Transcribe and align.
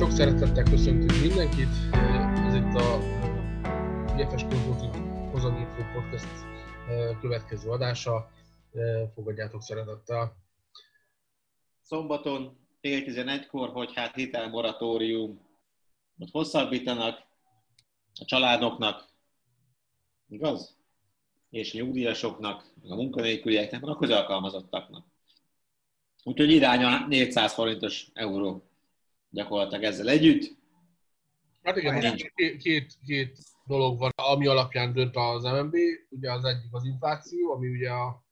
Sok 0.00 0.10
szeretettel 0.10 0.62
köszöntünk 0.62 1.20
mindenkit. 1.20 1.68
Ez 2.46 2.54
itt 2.54 2.74
a 2.74 2.98
GFS 4.16 4.42
Consulting 4.42 4.94
Hozadinfo 5.30 5.82
Podcast 5.92 6.44
következő 7.20 7.70
adása. 7.70 8.30
Fogadjátok 9.14 9.62
szeretettel. 9.62 10.36
Szombaton 11.82 12.58
fél 12.80 13.02
11-kor, 13.06 13.68
hogy 13.68 13.94
hát 13.94 14.14
hitelmoratórium 14.14 15.40
ott 16.18 16.30
hosszabbítanak 16.30 17.18
a 18.20 18.24
családoknak, 18.24 19.08
igaz? 20.28 20.76
És 21.50 21.74
a 21.74 21.78
nyugdíjasoknak, 21.78 22.64
a 22.88 22.94
munkanélkülieknek, 22.94 23.86
a 23.86 23.96
közalkalmazottaknak. 23.96 25.06
Úgyhogy 26.22 26.50
irány 26.50 26.82
a 26.84 27.06
400 27.06 27.52
forintos 27.52 28.10
euró 28.12 28.69
gyakorlatilag 29.30 29.82
ezzel 29.82 30.08
együtt. 30.08 30.58
Hát 31.62 31.76
igen, 31.76 31.94
most 31.94 32.32
két, 32.34 32.56
két, 32.56 32.94
két 33.06 33.38
dolog 33.64 33.98
van, 33.98 34.10
ami 34.14 34.46
alapján 34.46 34.92
dönt 34.92 35.16
az 35.16 35.42
MNB. 35.42 35.74
Ugye 36.08 36.32
az 36.32 36.44
egyik 36.44 36.72
az 36.72 36.84
infláció, 36.84 37.52
ami 37.52 37.68
ugye 37.68 37.90
a, 37.90 38.24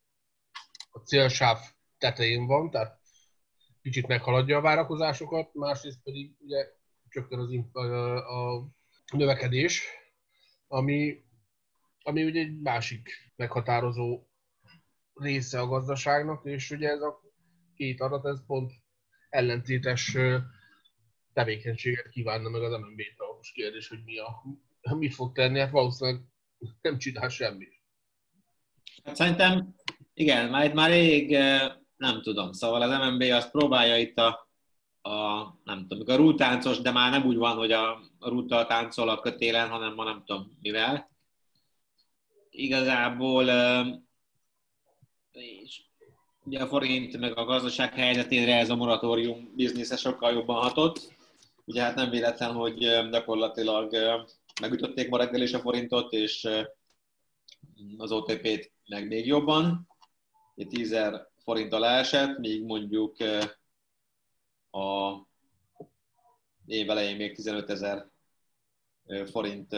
a 0.90 0.98
célsáv 0.98 1.58
tetején 1.98 2.46
van, 2.46 2.70
tehát 2.70 2.98
kicsit 3.82 4.06
meghaladja 4.06 4.56
a 4.56 4.60
várakozásokat, 4.60 5.54
másrészt 5.54 6.02
pedig 6.02 6.34
ugye 6.38 6.66
csökken 7.08 7.38
az 7.38 7.50
inf- 7.50 7.76
a, 7.76 8.56
a 8.56 8.68
növekedés, 9.12 9.84
ami, 10.66 11.24
ami 12.02 12.24
ugye 12.24 12.40
egy 12.40 12.60
másik 12.60 13.08
meghatározó 13.36 14.26
része 15.14 15.60
a 15.60 15.66
gazdaságnak, 15.66 16.44
és 16.44 16.70
ugye 16.70 16.88
ez 16.88 17.00
a 17.00 17.20
két 17.74 18.00
adat, 18.00 18.26
ez 18.26 18.46
pont 18.46 18.72
ellentétes 19.28 20.16
tevékenységet 21.38 22.08
kívánna 22.08 22.48
meg 22.48 22.62
az 22.62 22.70
MNB-től. 22.70 23.34
Most 23.36 23.52
kérdés, 23.52 23.88
hogy 23.88 24.02
mi 24.04 24.18
a, 24.18 24.42
mit 24.96 25.14
fog 25.14 25.32
tenni, 25.32 25.58
hát 25.58 25.70
valószínűleg 25.70 26.20
nem 26.80 26.98
csinál 26.98 27.28
semmit. 27.28 27.82
Szerintem, 29.04 29.74
igen, 30.14 30.50
már 30.50 30.64
itt 30.64 30.72
már 30.72 30.90
rég, 30.90 31.30
nem 31.96 32.22
tudom, 32.22 32.52
szóval 32.52 32.82
az 32.82 32.90
MNB 32.90 33.22
azt 33.22 33.50
próbálja 33.50 33.96
itt 33.96 34.18
a, 34.18 34.48
a 35.10 35.44
nem 35.64 35.86
tudom, 35.88 36.14
a 36.14 36.16
rútáncos, 36.16 36.80
de 36.80 36.90
már 36.90 37.10
nem 37.10 37.26
úgy 37.26 37.36
van, 37.36 37.56
hogy 37.56 37.72
a, 37.72 37.92
a 38.18 38.28
rúttal 38.28 38.66
táncol 38.66 39.08
a 39.08 39.20
kötélen, 39.20 39.68
hanem 39.68 39.94
ma 39.94 40.04
nem 40.04 40.22
tudom 40.26 40.58
mivel. 40.60 41.10
Igazából 42.50 43.44
és 45.32 45.82
ugye 46.44 46.62
a 46.62 46.66
forint 46.66 47.18
meg 47.18 47.38
a 47.38 47.44
gazdaság 47.44 47.94
helyzetére 47.94 48.58
ez 48.58 48.70
a 48.70 48.76
moratórium 48.76 49.52
biznisze 49.56 49.96
sokkal 49.96 50.32
jobban 50.32 50.62
hatott. 50.62 51.16
Ugye 51.68 51.82
hát 51.82 51.94
nem 51.94 52.10
véletlen, 52.10 52.52
hogy 52.52 52.78
gyakorlatilag 53.10 53.94
megütötték 54.60 55.08
ma 55.08 55.16
reggel 55.16 55.42
is 55.42 55.52
a 55.52 55.58
forintot, 55.58 56.12
és 56.12 56.48
az 57.96 58.12
OTP-t 58.12 58.72
meg 58.86 59.06
még 59.06 59.26
jobban. 59.26 59.88
10 60.68 60.96
forint 61.36 61.72
alá 61.72 61.98
esett, 61.98 62.38
míg 62.38 62.64
mondjuk 62.64 63.16
a 64.70 65.12
év 66.66 66.90
elején 66.90 67.16
még 67.16 67.34
15 67.34 67.70
ezer 67.70 68.10
forint 69.30 69.76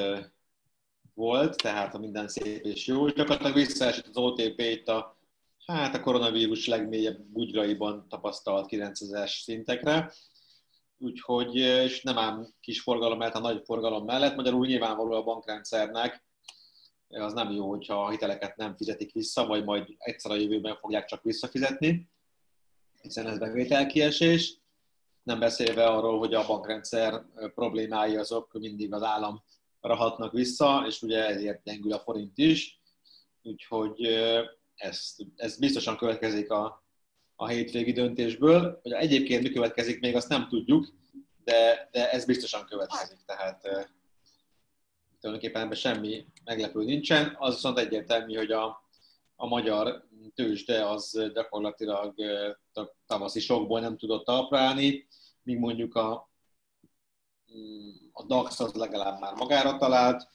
volt, 1.14 1.56
tehát 1.56 1.92
ha 1.92 1.98
minden 1.98 2.28
szép 2.28 2.64
és 2.64 2.86
jó, 2.86 3.06
és 3.06 3.12
gyakorlatilag 3.12 3.54
visszaesett 3.54 4.06
az 4.06 4.16
OTP 4.16 4.60
itt 4.60 4.88
a, 4.88 5.16
hát 5.66 5.94
a 5.94 6.00
koronavírus 6.00 6.66
legmélyebb 6.66 7.20
bugyraiban 7.20 8.08
tapasztalt 8.08 8.66
9000-es 8.70 9.42
szintekre, 9.42 10.12
úgyhogy, 11.00 11.56
és 11.56 12.02
nem 12.02 12.18
ám 12.18 12.46
kis 12.60 12.80
forgalom 12.80 13.18
mellett, 13.18 13.34
a 13.34 13.40
nagy 13.40 13.62
forgalom 13.64 14.04
mellett, 14.04 14.36
magyarul 14.36 14.66
nyilvánvaló 14.66 15.12
a 15.12 15.22
bankrendszernek, 15.22 16.24
az 17.08 17.32
nem 17.32 17.50
jó, 17.50 17.68
hogyha 17.68 18.04
a 18.04 18.10
hiteleket 18.10 18.56
nem 18.56 18.76
fizetik 18.76 19.12
vissza, 19.12 19.46
vagy 19.46 19.64
majd 19.64 19.86
egyszer 19.98 20.30
a 20.30 20.36
jövőben 20.36 20.76
fogják 20.76 21.04
csak 21.04 21.22
visszafizetni, 21.22 22.10
hiszen 23.02 23.26
ez 23.26 23.38
bevételkiesés. 23.38 24.58
Nem 25.22 25.38
beszélve 25.38 25.86
arról, 25.86 26.18
hogy 26.18 26.34
a 26.34 26.46
bankrendszer 26.46 27.24
problémái 27.54 28.16
azok 28.16 28.52
mindig 28.52 28.92
az 28.92 29.02
állam 29.02 29.42
rahatnak 29.80 30.32
vissza, 30.32 30.84
és 30.86 31.02
ugye 31.02 31.26
ezért 31.26 31.62
gyengül 31.62 31.92
a 31.92 31.98
forint 31.98 32.38
is. 32.38 32.80
Úgyhogy 33.42 34.06
ez, 34.74 35.14
ez 35.36 35.58
biztosan 35.58 35.96
következik 35.96 36.50
a, 36.50 36.84
a 37.40 37.48
hétvégi 37.48 37.92
döntésből. 37.92 38.80
Hogy 38.82 38.92
egyébként 38.92 39.42
mi 39.42 39.50
következik, 39.50 40.00
még 40.00 40.16
azt 40.16 40.28
nem 40.28 40.48
tudjuk, 40.48 40.86
de, 41.44 41.88
de 41.92 42.10
ez 42.10 42.24
biztosan 42.24 42.66
következik. 42.66 43.18
Tehát 43.26 43.60
tulajdonképpen 45.20 45.62
ebben 45.62 45.76
semmi 45.76 46.26
meglepő 46.44 46.84
nincsen. 46.84 47.36
Az 47.38 47.54
viszont 47.54 47.78
egyértelmű, 47.78 48.34
hogy 48.34 48.50
a, 48.50 48.88
a 49.36 49.46
magyar 49.46 50.08
tőzsde 50.34 50.88
az 50.88 51.30
gyakorlatilag 51.34 52.14
tavaszi 53.06 53.40
sokból 53.40 53.80
nem 53.80 53.96
tudott 53.96 54.24
talpra 54.24 54.58
állni, 54.58 55.06
míg 55.42 55.58
mondjuk 55.58 55.94
a, 55.94 56.30
a 58.12 58.24
DAX 58.26 58.60
az 58.60 58.72
legalább 58.72 59.20
már 59.20 59.34
magára 59.34 59.76
talált, 59.76 60.28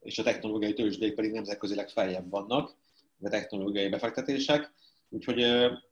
és 0.00 0.18
a 0.18 0.22
technológiai 0.22 0.72
tőzsdék 0.72 1.14
pedig 1.14 1.32
nemzetközileg 1.32 1.88
feljebb 1.88 2.30
vannak, 2.30 2.76
a 3.22 3.28
technológiai 3.28 3.88
befektetések. 3.88 4.74
Úgyhogy 5.08 5.36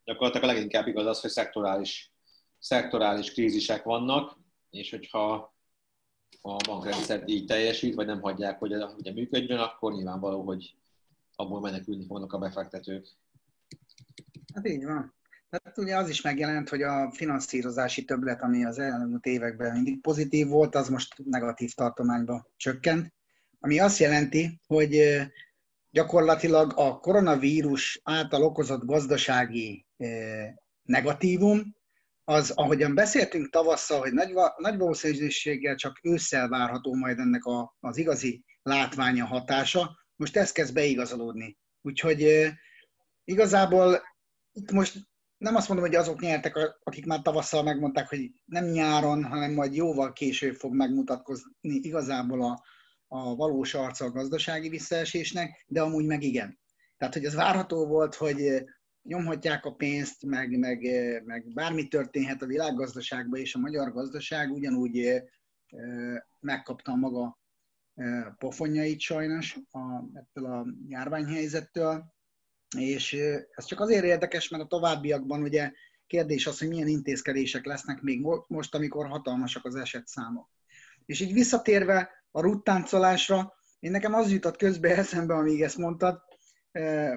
gyakorlatilag 0.04 0.50
a 0.50 0.52
leginkább 0.52 0.86
igaz 0.86 1.06
az, 1.06 1.20
hogy 1.20 1.30
szektorális, 1.30 2.12
szektorális 2.58 3.32
krízisek 3.32 3.82
vannak, 3.82 4.38
és 4.70 4.90
hogyha 4.90 5.54
a 6.42 6.56
bankrendszer 6.56 7.22
így 7.26 7.46
teljesít, 7.46 7.94
vagy 7.94 8.06
nem 8.06 8.20
hagyják, 8.20 8.58
hogy 8.58 8.74
ugye 8.74 9.12
működjön, 9.12 9.58
akkor 9.58 9.92
nyilvánvaló, 9.92 10.42
hogy 10.42 10.74
abból 11.36 11.60
menekülni 11.60 12.06
fognak 12.06 12.32
a 12.32 12.38
befektetők. 12.38 13.06
Hát 14.54 14.68
így 14.68 14.84
van. 14.84 15.14
Tehát 15.50 15.78
ugye 15.78 15.96
az 15.96 16.08
is 16.08 16.20
megjelent, 16.20 16.68
hogy 16.68 16.82
a 16.82 17.10
finanszírozási 17.12 18.04
többlet, 18.04 18.42
ami 18.42 18.64
az 18.64 18.78
elmúlt 18.78 19.26
években 19.26 19.72
mindig 19.72 20.00
pozitív 20.00 20.48
volt, 20.48 20.74
az 20.74 20.88
most 20.88 21.14
negatív 21.24 21.72
tartományba 21.74 22.46
csökkent, 22.56 23.12
ami 23.60 23.78
azt 23.78 23.98
jelenti, 23.98 24.60
hogy 24.66 24.96
gyakorlatilag 25.94 26.72
a 26.76 26.98
koronavírus 26.98 28.00
által 28.02 28.42
okozott 28.42 28.84
gazdasági 28.84 29.86
negatívum, 30.82 31.76
az, 32.24 32.50
ahogyan 32.50 32.94
beszéltünk 32.94 33.50
tavasszal, 33.50 34.00
hogy 34.00 34.12
nagy, 34.12 34.32
nagy 34.56 34.78
valószínűséggel 34.78 35.74
csak 35.74 35.98
ősszel 36.02 36.48
várható 36.48 36.94
majd 36.94 37.18
ennek 37.18 37.44
a, 37.44 37.76
az 37.80 37.96
igazi 37.96 38.44
látványa 38.62 39.24
hatása, 39.24 39.98
most 40.16 40.36
ez 40.36 40.52
kezd 40.52 40.74
beigazolódni. 40.74 41.58
Úgyhogy 41.82 42.50
igazából 43.24 44.02
itt 44.52 44.70
most 44.70 44.98
nem 45.36 45.54
azt 45.54 45.68
mondom, 45.68 45.86
hogy 45.86 45.96
azok 45.96 46.20
nyertek, 46.20 46.56
akik 46.82 47.06
már 47.06 47.22
tavasszal 47.22 47.62
megmondták, 47.62 48.08
hogy 48.08 48.30
nem 48.44 48.64
nyáron, 48.64 49.24
hanem 49.24 49.52
majd 49.52 49.74
jóval 49.74 50.12
később 50.12 50.54
fog 50.54 50.74
megmutatkozni 50.74 51.50
igazából 51.60 52.44
a, 52.44 52.62
a 53.08 53.34
valós 53.34 53.74
arca 53.74 54.04
a 54.04 54.10
gazdasági 54.10 54.68
visszaesésnek, 54.68 55.64
de 55.68 55.82
amúgy 55.82 56.06
meg 56.06 56.22
igen. 56.22 56.58
Tehát, 56.96 57.14
hogy 57.14 57.24
ez 57.24 57.34
várható 57.34 57.86
volt, 57.86 58.14
hogy 58.14 58.64
nyomhatják 59.02 59.64
a 59.64 59.74
pénzt, 59.74 60.24
meg, 60.24 60.58
meg, 60.58 60.80
meg 61.24 61.52
bármi 61.52 61.88
történhet 61.88 62.42
a 62.42 62.46
világgazdaságban, 62.46 63.40
és 63.40 63.54
a 63.54 63.58
magyar 63.58 63.92
gazdaság 63.92 64.52
ugyanúgy 64.52 65.22
megkapta 66.40 66.92
a 66.92 66.96
maga 66.96 67.38
pofonjait 68.38 69.00
sajnos 69.00 69.58
a, 69.70 69.78
ettől 70.14 70.46
a 70.46 70.66
járványhelyzettől, 70.88 72.04
és 72.76 73.12
ez 73.54 73.64
csak 73.64 73.80
azért 73.80 74.04
érdekes, 74.04 74.48
mert 74.48 74.62
a 74.62 74.66
továbbiakban 74.66 75.42
ugye 75.42 75.72
kérdés 76.06 76.46
az, 76.46 76.58
hogy 76.58 76.68
milyen 76.68 76.88
intézkedések 76.88 77.64
lesznek 77.64 78.00
még 78.00 78.26
most, 78.46 78.74
amikor 78.74 79.06
hatalmasak 79.06 79.64
az 79.64 79.74
esetszámok. 79.74 80.50
És 81.06 81.20
így 81.20 81.32
visszatérve 81.32 82.23
a 82.36 82.40
ruttáncolásra, 82.40 83.54
én 83.78 83.90
nekem 83.90 84.14
az 84.14 84.30
jutott 84.30 84.56
közbe 84.56 84.96
eszembe, 84.96 85.34
amíg 85.34 85.62
ezt 85.62 85.76
mondtad, 85.76 86.22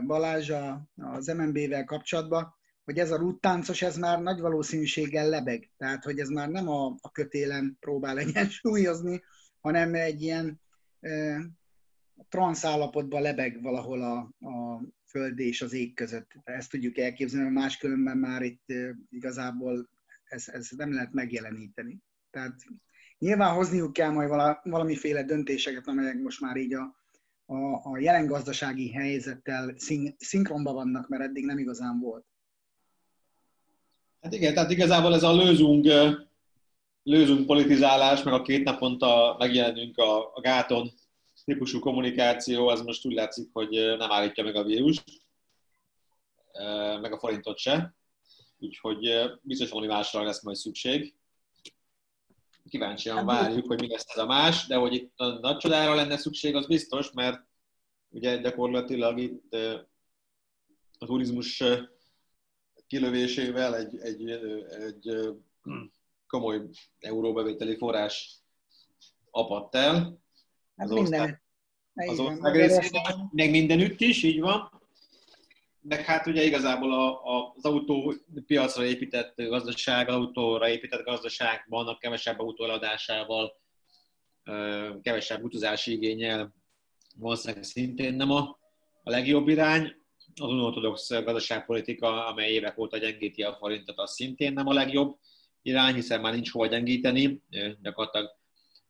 Balázs 0.06 0.52
az 0.96 1.28
MNB-vel 1.28 1.84
kapcsolatban, 1.84 2.56
hogy 2.84 3.00
ez 3.00 3.12
a 3.12 3.18
rúttáncos, 3.18 3.82
ez 3.82 3.98
már 3.98 4.22
nagy 4.22 4.40
valószínűséggel 4.40 5.30
lebeg. 5.30 5.72
Tehát, 5.78 6.04
hogy 6.04 6.20
ez 6.20 6.30
már 6.30 6.50
nem 6.50 6.68
a, 6.70 6.86
a 7.02 7.12
kötélen 7.12 7.78
próbál 7.80 8.18
egyensúlyozni, 8.18 9.24
hanem 9.60 9.94
egy 9.94 10.22
ilyen 10.22 10.62
e, 11.00 11.42
transz 12.30 12.66
állapotban 12.66 13.22
lebeg 13.22 13.62
valahol 13.62 14.02
a, 14.02 14.18
a 14.48 14.82
föld 15.06 15.40
és 15.40 15.62
az 15.62 15.74
ég 15.74 15.94
között. 15.94 16.32
Ezt 16.44 16.70
tudjuk 16.70 16.98
elképzelni, 16.98 17.50
mert 17.50 17.56
máskülönben 17.56 18.18
már 18.18 18.42
itt 18.42 18.70
e, 18.70 18.96
igazából 19.10 19.90
ez, 20.24 20.48
ez 20.48 20.70
nem 20.70 20.94
lehet 20.94 21.14
megjeleníteni. 21.14 22.00
Tehát 22.30 22.56
nyilván 23.20 23.54
hozniuk 23.56 23.94
kell 23.94 24.10
majd 24.10 24.30
vala, 24.30 24.62
valamiféle 24.64 25.24
döntéseket, 25.24 25.88
amelyek 25.88 26.22
most 26.22 26.42
már 26.42 26.56
így 26.56 26.74
a, 26.74 26.96
a, 27.46 27.56
a 27.92 27.98
jelen 28.00 28.26
gazdasági 28.26 28.92
helyzettel 28.92 29.74
szink, 29.78 30.16
szinkronban 30.20 30.74
vannak, 30.74 31.08
mert 31.08 31.24
eddig 31.24 31.46
nem 31.46 31.58
igazán 31.58 32.00
volt. 32.00 32.26
Hát 34.22 34.34
igen, 34.34 34.54
tehát 34.54 34.72
igazából 34.72 35.14
ez 35.14 35.24
a 35.24 35.36
lőzung 35.36 35.86
lőzünk 37.04 37.46
politizálás, 37.46 38.24
meg 38.24 38.34
a 38.34 38.42
két 38.42 38.64
naponta 38.64 39.36
megjelenünk 39.40 39.98
a, 39.98 40.36
a 40.36 40.42
gáton 40.42 40.92
típusú 41.46 41.80
kommunikáció, 41.80 42.68
az 42.68 42.82
most 42.82 43.06
úgy 43.06 43.14
látszik, 43.14 43.50
hogy 43.54 43.70
nem 43.98 44.12
állítja 44.12 44.44
meg 44.44 44.56
a 44.56 44.64
vírust, 44.64 45.04
meg 47.02 47.14
a 47.14 47.20
forintot 47.20 47.58
se. 47.58 47.96
Úgyhogy 48.60 49.32
biztos 49.42 49.70
valami 49.70 49.88
másra 49.88 50.24
lesz 50.24 50.44
majd 50.44 50.58
szükség. 50.58 51.14
Kíváncsian 52.70 53.16
hát, 53.16 53.26
várjuk, 53.26 53.68
hogy 53.68 53.82
mi 53.82 53.88
lesz 53.88 54.06
ez 54.10 54.18
a 54.18 54.26
más, 54.26 54.68
de 54.68 54.76
hogy 54.76 54.94
itt 54.94 55.14
a 55.16 55.40
nagy 55.40 55.58
csodára 55.58 55.96
lenne 55.96 56.18
szükség, 56.18 56.56
az 56.56 56.68
biztos, 56.68 57.12
mert 57.12 57.46
ugye 58.10 58.38
gyakorlatilag 58.38 59.20
itt 59.20 59.54
a 61.00 61.06
turizmus 61.06 61.64
kilövésével 62.88 63.76
egy, 63.76 63.98
egy, 64.00 64.30
egy 64.70 65.36
komoly 66.28 66.62
euróbevételi 67.00 67.78
forrás 67.78 68.42
apadt 69.32 69.76
el. 69.76 69.94
Hát 70.76 70.90
az 70.90 70.92
minden. 70.92 71.22
Ország, 71.22 71.42
az 71.94 72.20
ország 72.20 72.56
részében, 72.56 73.30
meg 73.32 73.50
mindenütt 73.50 74.02
is, 74.02 74.24
így 74.24 74.40
van. 74.40 74.77
Meg 75.90 76.06
hát 76.06 76.28
ugye 76.28 76.44
igazából 76.44 76.94
a, 76.94 77.36
a, 77.38 77.54
az 77.56 77.66
autópiacra 77.66 78.86
épített 78.86 79.34
gazdaság, 79.36 80.10
autóra 80.10 80.70
épített 80.70 81.04
gazdaságban 81.04 81.88
a 81.88 81.98
kevesebb 81.98 82.40
autóeladásával, 82.40 83.62
kevesebb 85.02 85.44
utazási 85.44 85.92
igényel 85.92 86.54
valószínűleg 87.16 87.64
szintén 87.64 88.14
nem 88.14 88.32
a, 88.32 88.60
a 89.04 89.10
legjobb 89.10 89.48
irány. 89.48 89.96
Az 90.36 90.50
unortodox 90.50 91.10
gazdaságpolitika, 91.10 92.26
amely 92.26 92.52
évek 92.52 92.78
óta 92.78 92.98
gyengíti 92.98 93.44
a 93.44 93.54
forintot, 93.54 94.00
az 94.00 94.14
szintén 94.14 94.54
nem 94.54 94.68
a 94.68 94.74
legjobb 94.74 95.18
irány, 95.62 95.94
hiszen 95.94 96.22
már 96.22 96.34
nincs 96.34 96.52
hova 96.52 96.68
gyengíteni, 96.68 97.42
gyakorlatilag 97.82 98.30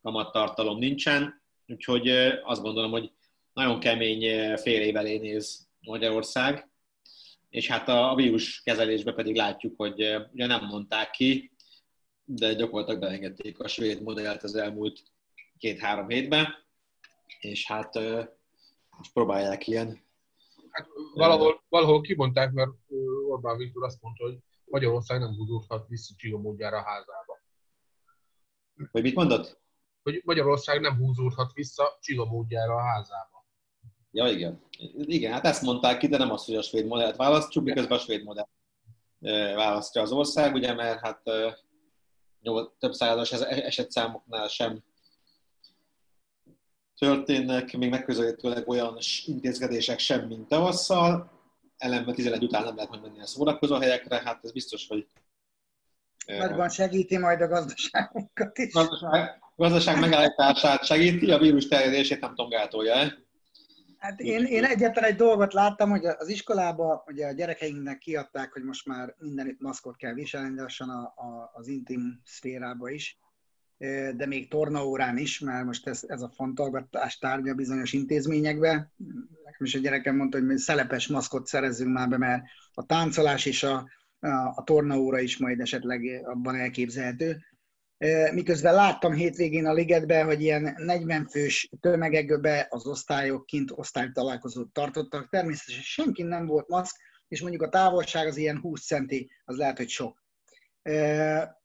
kamattartalom 0.02 0.78
nincsen, 0.78 1.42
úgyhogy 1.66 2.08
azt 2.42 2.62
gondolom, 2.62 2.90
hogy 2.90 3.12
nagyon 3.52 3.80
kemény 3.80 4.56
fél 4.56 4.80
év 4.80 4.96
elé 4.96 5.18
néz 5.18 5.68
Magyarország, 5.80 6.68
és 7.48 7.68
hát 7.68 7.88
a 7.88 8.14
vírus 8.14 8.62
kezelésben 8.62 9.14
pedig 9.14 9.36
látjuk, 9.36 9.74
hogy 9.76 9.92
ugye 10.32 10.46
nem 10.46 10.64
mondták 10.64 11.10
ki, 11.10 11.52
de 12.24 12.52
gyakorlatilag 12.52 13.00
beengedték 13.00 13.60
a 13.60 13.68
svéd 13.68 14.02
modellt 14.02 14.42
az 14.42 14.54
elmúlt 14.54 15.02
két-három 15.58 16.08
hétben, 16.08 16.46
és 17.40 17.66
hát 17.66 17.94
most 18.96 19.12
próbálják 19.12 19.66
ilyen. 19.66 20.06
Hát 20.70 20.88
valahol, 21.14 21.64
valahol 21.68 22.00
kimondták, 22.00 22.52
mert 22.52 22.70
Orbán 23.28 23.56
Viktor 23.56 23.84
azt 23.84 24.02
mondta, 24.02 24.24
hogy 24.24 24.38
Magyarország 24.64 25.20
nem 25.20 25.34
húzódhat 25.34 25.88
vissza 25.88 26.14
Csiga 26.16 26.38
módjára 26.38 26.76
a 26.76 26.82
házába. 26.82 27.38
Vagy 28.90 29.02
mit 29.02 29.14
mondott? 29.14 29.60
Hogy 30.02 30.22
Magyarország 30.24 30.80
nem 30.80 30.96
húzódhat 30.96 31.52
vissza 31.52 31.98
Csiga 32.00 32.24
módjára 32.24 32.74
a 32.74 32.82
házába. 32.82 33.37
Ja, 34.18 34.28
igen. 34.28 34.60
Igen, 34.94 35.32
hát 35.32 35.44
ezt 35.44 35.62
mondták 35.62 35.98
ki, 35.98 36.06
de 36.06 36.18
nem 36.18 36.30
azt, 36.30 36.46
hogy 36.46 36.54
a 36.54 36.62
svéd 36.62 36.86
modellt 36.86 37.16
választjuk, 37.16 37.64
miközben 37.64 37.98
a 37.98 38.00
svéd 38.00 38.24
modell 38.24 38.46
választja 39.54 40.02
az 40.02 40.12
ország, 40.12 40.54
ugye, 40.54 40.74
mert 40.74 41.00
hát 41.00 41.22
több 42.78 42.92
százas 42.92 43.32
esetszámoknál 43.32 44.48
sem 44.48 44.84
történnek 46.98 47.76
még 47.76 47.90
megközelítőleg 47.90 48.68
olyan 48.68 48.98
intézkedések 49.24 49.98
sem, 49.98 50.26
mint 50.26 50.48
tavasszal, 50.48 51.30
ellenben 51.76 52.14
11 52.14 52.44
után 52.44 52.64
nem 52.64 52.74
lehet 52.74 52.90
majd 52.90 53.02
menni 53.02 53.20
a 53.20 53.26
szórakozó 53.26 53.74
helyekre, 53.74 54.22
hát 54.24 54.44
ez 54.44 54.52
biztos, 54.52 54.86
hogy 54.88 55.06
Nagyban 56.26 56.68
segíti 56.68 57.18
majd 57.18 57.40
a 57.40 57.48
gazdaságunkat 57.48 58.58
is. 58.58 58.72
Gazdaság, 58.72 59.42
gazdaság 59.56 60.00
megállítását 60.00 60.84
segíti, 60.84 61.30
a 61.30 61.38
vírus 61.38 61.68
terjedését 61.68 62.20
nem 62.20 62.34
tudom 62.34 62.48
gátolja? 62.48 63.26
Hát 63.98 64.20
én, 64.20 64.44
én 64.44 64.64
egyetlen 64.64 65.04
egy 65.04 65.16
dolgot 65.16 65.52
láttam, 65.52 65.90
hogy 65.90 66.04
az 66.04 66.28
iskolába 66.28 67.04
ugye 67.06 67.26
a 67.26 67.32
gyerekeinknek 67.32 67.98
kiadták, 67.98 68.52
hogy 68.52 68.62
most 68.62 68.86
már 68.86 69.14
mindenütt 69.18 69.60
maszkot 69.60 69.96
kell 69.96 70.12
viselni, 70.12 70.60
lassan 70.60 70.88
a, 70.88 71.02
a, 71.02 71.50
az 71.54 71.68
intim 71.68 72.20
szférába 72.24 72.90
is 72.90 73.18
de 74.16 74.26
még 74.26 74.48
tornaórán 74.48 75.18
is, 75.18 75.38
mert 75.38 75.64
most 75.64 75.86
ez, 75.86 76.04
ez 76.06 76.22
a 76.22 76.32
fontolgatás 76.34 77.18
tárgya 77.18 77.54
bizonyos 77.54 77.92
intézményekbe. 77.92 78.92
Nekem 79.44 79.66
is 79.66 79.74
a 79.74 79.78
gyerekem 79.78 80.16
mondta, 80.16 80.38
hogy 80.40 80.56
szelepes 80.56 81.06
maszkot 81.06 81.46
szerezzünk 81.46 81.92
már 81.92 82.08
be, 82.08 82.16
mert 82.16 82.42
a 82.74 82.86
táncolás 82.86 83.46
és 83.46 83.62
a, 83.62 83.88
a, 84.20 84.28
a 84.54 84.62
tornaóra 84.64 85.18
is 85.18 85.38
majd 85.38 85.60
esetleg 85.60 86.20
abban 86.24 86.54
elképzelhető. 86.54 87.38
Miközben 88.32 88.74
láttam 88.74 89.12
hétvégén 89.12 89.66
a 89.66 89.72
ligetbe, 89.72 90.22
hogy 90.22 90.42
ilyen 90.42 90.74
40 90.76 91.26
fős 91.26 91.70
tömegekbe 91.80 92.66
az 92.70 92.86
osztályok 92.86 93.46
kint 93.46 93.70
osztálytalálkozót 93.74 94.72
tartottak. 94.72 95.28
Természetesen 95.28 95.82
senki 95.82 96.22
nem 96.22 96.46
volt 96.46 96.68
maszk, 96.68 96.96
és 97.28 97.40
mondjuk 97.40 97.62
a 97.62 97.68
távolság 97.68 98.26
az 98.26 98.36
ilyen 98.36 98.60
20 98.60 98.86
centi, 98.86 99.30
az 99.44 99.56
lehet, 99.56 99.76
hogy 99.76 99.88
sok 99.88 100.26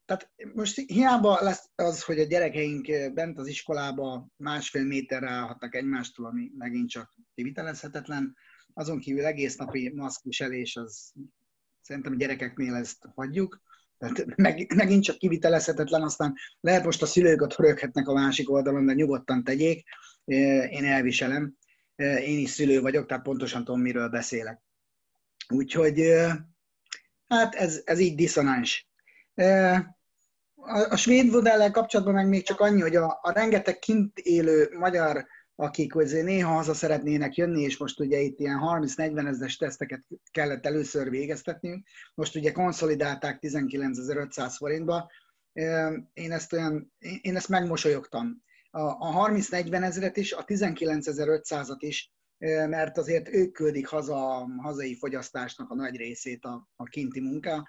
tehát 0.06 0.32
most 0.54 0.76
hiába 0.76 1.38
lesz 1.42 1.70
az, 1.76 2.04
hogy 2.04 2.20
a 2.20 2.26
gyerekeink 2.26 3.14
bent 3.14 3.38
az 3.38 3.48
iskolába 3.48 4.28
másfél 4.38 4.84
méterre 4.84 5.30
állhatnak 5.30 5.76
egymástól, 5.76 6.26
ami 6.26 6.52
megint 6.58 6.90
csak 6.90 7.14
kivitelezhetetlen, 7.36 8.36
azon 8.74 9.00
kívül 9.00 9.26
egész 9.26 9.56
napi 9.56 9.92
maszkviselés, 9.96 10.76
az 10.76 11.14
szerintem 11.82 12.14
a 12.14 12.16
gyerekeknél 12.16 12.74
ezt 12.74 13.08
hagyjuk, 13.16 13.62
tehát 14.12 14.36
meg, 14.36 14.74
megint 14.76 15.04
csak 15.04 15.18
kivitelezhetetlen, 15.18 16.02
aztán 16.02 16.36
lehet 16.60 16.86
most 16.86 17.02
a 17.02 17.06
szülők 17.06 17.42
ott 17.42 17.56
röghetnek 17.56 18.08
a 18.08 18.14
másik 18.14 18.52
oldalon, 18.52 18.86
de 18.86 18.94
nyugodtan 18.94 19.44
tegyék, 19.44 19.84
én 20.70 20.86
elviselem, 20.86 21.56
én 21.96 22.38
is 22.38 22.50
szülő 22.50 22.82
vagyok, 22.82 23.06
tehát 23.06 23.24
pontosan 23.24 23.64
tudom, 23.64 23.82
miről 23.82 24.10
beszélek. 24.10 24.62
Úgyhogy 25.50 26.02
hát 27.28 27.56
ez, 27.56 27.82
ez 27.86 28.00
így 28.00 28.16
diszonáns. 28.16 28.90
A, 30.56 30.90
a 30.90 30.96
svéd 30.96 31.32
modellel 31.32 31.72
kapcsolatban 31.72 32.14
meg 32.14 32.28
még 32.28 32.44
csak 32.44 32.60
annyi, 32.60 32.82
hogy 32.82 32.96
a, 32.96 33.20
a 33.22 33.32
rengeteg 33.32 33.80
kint 33.80 34.18
élő 34.20 34.70
magyar, 34.78 35.26
akik 35.56 35.96
azért 35.96 36.26
néha 36.26 36.54
haza 36.54 36.74
szeretnének 36.74 37.36
jönni, 37.36 37.62
és 37.62 37.78
most 37.78 38.00
ugye 38.00 38.20
itt 38.20 38.40
ilyen 38.40 38.60
30-40 38.62 39.28
ezeres 39.28 39.58
teszteket 39.58 40.06
kellett 40.32 40.66
először 40.66 41.10
végeztetniük, 41.10 41.88
most 42.14 42.36
ugye 42.36 42.52
konszolidálták 42.52 43.38
19.500 43.42 44.54
forintba, 44.58 45.12
én 46.14 46.32
ezt, 46.32 46.54
olyan, 46.54 46.94
én 47.22 47.36
ezt 47.36 47.50
megmosolyogtam. 47.50 48.44
A, 48.70 48.82
a 48.82 49.30
30-40 49.30 49.84
ezeret 49.84 50.18
is, 50.18 50.34
a 50.34 50.46
19.500-at 50.46 51.78
is, 51.80 52.12
mert 52.68 52.98
azért 52.98 53.30
ők 53.30 53.52
küldik 53.52 53.88
haza 53.88 54.38
a 54.38 54.48
hazai 54.62 54.96
fogyasztásnak 54.96 55.70
a 55.70 55.76
nagy 55.76 55.96
részét 55.96 56.46
a, 56.46 56.70
a 56.76 56.84
kinti 56.84 57.20
munka, 57.20 57.68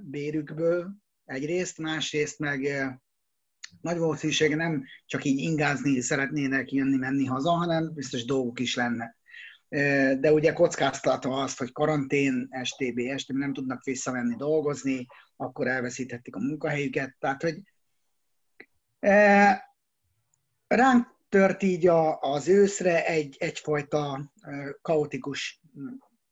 bérükből 0.00 0.90
egyrészt, 1.24 1.78
másrészt 1.78 2.38
meg 2.38 2.60
nagy 3.80 3.98
valószínűsége 3.98 4.56
nem 4.56 4.84
csak 5.06 5.24
így 5.24 5.38
ingázni 5.38 6.00
szeretnének 6.00 6.72
jönni-menni 6.72 7.24
haza, 7.24 7.50
hanem 7.50 7.92
biztos 7.94 8.24
dolgok 8.24 8.60
is 8.60 8.74
lenne. 8.74 9.16
De 10.20 10.32
ugye 10.32 10.52
kockáztatva 10.52 11.42
azt, 11.42 11.58
hogy 11.58 11.72
karantén, 11.72 12.48
STB, 12.62 13.00
STB 13.16 13.36
nem 13.36 13.52
tudnak 13.52 13.84
visszamenni 13.84 14.36
dolgozni, 14.36 15.06
akkor 15.36 15.66
elveszíthetik 15.66 16.36
a 16.36 16.40
munkahelyüket. 16.40 17.16
Tehát, 17.18 17.42
hogy 17.42 17.62
ránk 20.66 21.18
tört 21.28 21.62
így 21.62 21.86
az 22.20 22.48
őszre 22.48 23.06
egy, 23.06 23.36
egyfajta 23.38 24.32
kaotikus 24.82 25.60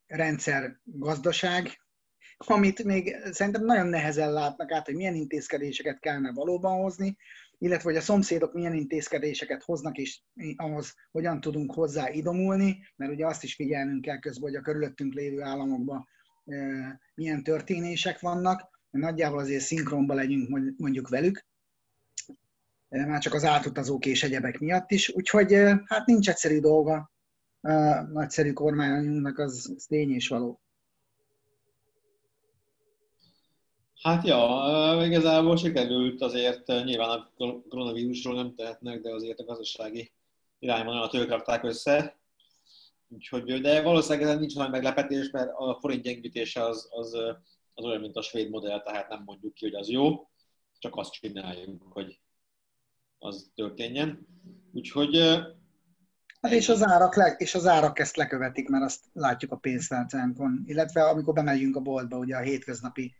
rendszer 0.06 0.80
gazdaság, 0.84 1.80
amit 2.46 2.84
még 2.84 3.16
szerintem 3.30 3.64
nagyon 3.64 3.86
nehezen 3.86 4.32
látnak 4.32 4.72
át, 4.72 4.86
hogy 4.86 4.94
milyen 4.94 5.14
intézkedéseket 5.14 5.98
kellene 5.98 6.32
valóban 6.32 6.80
hozni, 6.80 7.16
illetve 7.58 7.88
hogy 7.88 7.98
a 7.98 8.04
szomszédok 8.04 8.52
milyen 8.52 8.74
intézkedéseket 8.74 9.62
hoznak, 9.62 9.96
és 9.96 10.20
ahhoz 10.56 10.94
hogyan 11.10 11.40
tudunk 11.40 11.74
hozzá 11.74 12.10
idomulni, 12.10 12.78
mert 12.96 13.12
ugye 13.12 13.26
azt 13.26 13.42
is 13.42 13.54
figyelnünk 13.54 14.00
kell 14.00 14.18
közben, 14.18 14.50
hogy 14.50 14.58
a 14.58 14.62
körülöttünk 14.62 15.14
lévő 15.14 15.42
államokban 15.42 16.08
milyen 17.14 17.42
történések 17.42 18.20
vannak, 18.20 18.80
nagyjából 18.90 19.38
azért 19.38 19.64
szinkronba 19.64 20.14
legyünk 20.14 20.48
mondjuk 20.76 21.08
velük, 21.08 21.46
már 22.88 23.20
csak 23.20 23.34
az 23.34 23.44
átutazók 23.44 24.06
és 24.06 24.22
egyebek 24.22 24.58
miatt 24.58 24.90
is, 24.90 25.14
úgyhogy 25.14 25.52
hát 25.84 26.06
nincs 26.06 26.28
egyszerű 26.28 26.60
dolga. 26.60 27.12
Nagyszerű 28.12 28.52
kormányunknak, 28.52 29.38
az, 29.38 29.72
az 29.76 29.84
tény 29.88 30.10
és 30.10 30.28
való. 30.28 30.60
Hát 34.02 34.26
ja, 34.26 35.02
igazából 35.04 35.56
sikerült 35.56 36.20
azért, 36.22 36.66
nyilván 36.66 37.08
a 37.08 37.32
koronavírusról 37.68 38.34
nem 38.34 38.54
tehetnek, 38.54 39.00
de 39.00 39.14
azért 39.14 39.40
a 39.40 39.44
gazdasági 39.44 40.12
irányvonalat 40.58 41.14
ők 41.14 41.28
rakták 41.28 41.64
össze. 41.64 42.18
Úgyhogy, 43.08 43.60
de 43.60 43.82
valószínűleg 43.82 44.28
ez 44.28 44.38
nincs 44.38 44.54
nagy 44.54 44.70
meglepetés, 44.70 45.30
mert 45.30 45.50
a 45.54 45.78
forint 45.80 46.02
gyengítése 46.02 46.64
az, 46.64 46.88
az, 46.90 47.14
az 47.74 47.84
olyan, 47.84 48.00
mint 48.00 48.16
a 48.16 48.22
svéd 48.22 48.50
modell, 48.50 48.82
tehát 48.82 49.08
nem 49.08 49.22
mondjuk 49.24 49.54
ki, 49.54 49.64
hogy 49.64 49.74
az 49.74 49.88
jó. 49.88 50.28
csak 50.78 50.96
azt 50.96 51.12
csináljuk, 51.12 51.82
hogy 51.90 52.20
az 53.18 53.50
történjen. 53.54 54.26
Úgyhogy 54.72 55.16
Hát 56.40 56.52
és 56.52 56.68
az, 56.68 56.82
árak 56.86 57.16
le, 57.16 57.34
és 57.38 57.54
az 57.54 57.66
árak 57.66 57.98
ezt 57.98 58.16
lekövetik, 58.16 58.68
mert 58.68 58.84
azt 58.84 59.04
látjuk 59.12 59.52
a 59.52 59.56
pénztárcánkon, 59.56 60.62
illetve 60.66 61.04
amikor 61.04 61.34
bemegyünk 61.34 61.76
a 61.76 61.80
boltba, 61.80 62.18
ugye 62.18 62.36
a 62.36 62.40
hétköznapi 62.40 63.14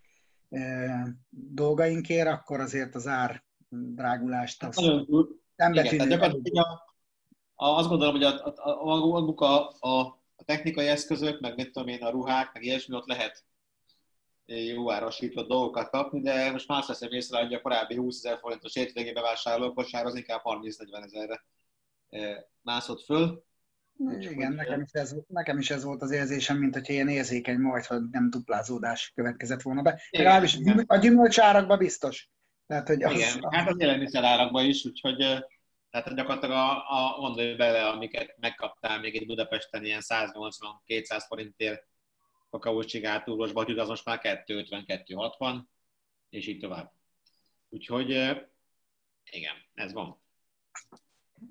dolgainkért, 1.31 2.29
akkor 2.29 2.61
azért 2.61 2.95
az 2.95 3.07
ár 3.07 3.45
drágulást 3.69 4.63
hát 4.63 4.75
nem 5.57 5.75
betűnő. 5.75 6.61
a, 6.61 6.95
a, 7.55 7.67
azt 7.67 7.89
gondolom, 7.89 8.15
hogy 8.15 8.23
a, 8.23 8.47
a, 8.47 8.71
a, 9.37 9.77
a, 9.79 9.99
a 10.37 10.45
technikai 10.45 10.87
eszközök, 10.87 11.41
meg 11.41 11.55
mit 11.55 11.73
tudom 11.73 11.89
én, 11.89 12.03
a 12.03 12.11
ruhák, 12.11 12.53
meg 12.53 12.63
ilyesmi, 12.63 12.95
ott 12.95 13.07
lehet 13.07 13.45
jó 14.47 14.93
árasított 14.93 15.49
dolgokat 15.49 15.91
kapni, 15.91 16.21
de 16.21 16.51
most 16.51 16.69
más 16.69 16.87
veszem 16.87 17.13
észre, 17.13 17.39
hogy 17.39 17.55
a 17.55 17.61
korábbi 17.61 17.97
20 17.97 18.25
ezer 18.25 18.39
forintos 18.39 18.75
hétvégén 18.75 19.15
bevásárló 19.15 19.73
kosár 19.73 20.07
az 20.07 20.15
inkább 20.15 20.41
30-40 20.45 21.05
ezerre 21.05 21.45
mászott 22.63 23.03
föl. 23.03 23.45
Igen, 24.19 24.53
nekem 24.53 24.81
is, 24.81 24.91
ez, 24.93 25.15
nekem 25.29 25.59
is 25.59 25.71
ez 25.71 25.85
volt 25.85 26.03
az 26.03 26.11
érzésem, 26.11 26.59
mint 26.59 26.75
hogyha 26.75 26.93
ilyen 26.93 27.09
érzékeny 27.09 27.59
majd, 27.59 27.85
hogy 27.85 28.01
nem 28.11 28.31
duplázódás 28.31 29.13
következett 29.15 29.63
volna 29.63 29.83
be. 29.83 30.01
Legalábbis 30.11 30.59
a 30.87 30.97
gyümölcsárakba 30.97 31.77
biztos. 31.77 32.29
Tehát, 32.67 32.89
hogy 32.89 33.03
az, 33.03 33.13
Igen, 33.13 33.39
az... 33.41 33.55
hát 33.55 33.69
az 33.69 33.81
élelmiszer 33.81 34.25
árakban 34.25 34.65
is, 34.65 34.85
úgyhogy 34.85 35.17
tehát 35.91 36.15
gyakorlatilag 36.15 36.57
a, 36.57 37.15
a 37.15 37.21
gondolj 37.21 37.55
bele, 37.55 37.89
amiket 37.89 38.37
megkaptál 38.41 39.01
még 39.01 39.15
itt 39.15 39.27
Budapesten 39.27 39.85
ilyen 39.85 40.03
180-200 40.05 41.25
forintért 41.27 41.87
kakaós 42.51 42.87
csigátúros 42.87 43.53
batyud, 43.53 43.79
az 43.79 43.89
most 43.89 44.05
már 44.05 44.21
250-260, 44.23 45.61
és 46.29 46.47
így 46.47 46.61
tovább. 46.61 46.93
Úgyhogy 47.69 48.11
igen, 49.31 49.55
ez 49.75 49.93
van. 49.93 50.21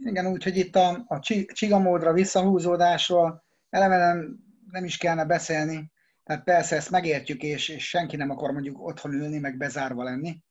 Igen, 0.04 0.28
úgyhogy 0.28 0.58
itt 0.58 0.76
a, 0.76 1.06
a 1.08 1.20
csigamódra 1.54 2.14
visszahúzódásról 2.14 3.46
eleve 3.70 3.98
nem, 3.98 4.40
nem 4.72 4.84
is 4.84 4.98
kellene 4.98 5.26
beszélni. 5.26 5.92
Tehát 6.24 6.44
persze 6.44 6.76
ezt 6.76 6.90
megértjük, 6.90 7.44
és, 7.44 7.70
és 7.70 7.90
senki 7.90 8.16
nem 8.16 8.30
akar 8.30 8.52
mondjuk 8.52 8.86
otthon 8.88 9.14
ülni, 9.14 9.40
meg 9.40 9.58
bezárva 9.58 10.04
lenni. 10.04 10.42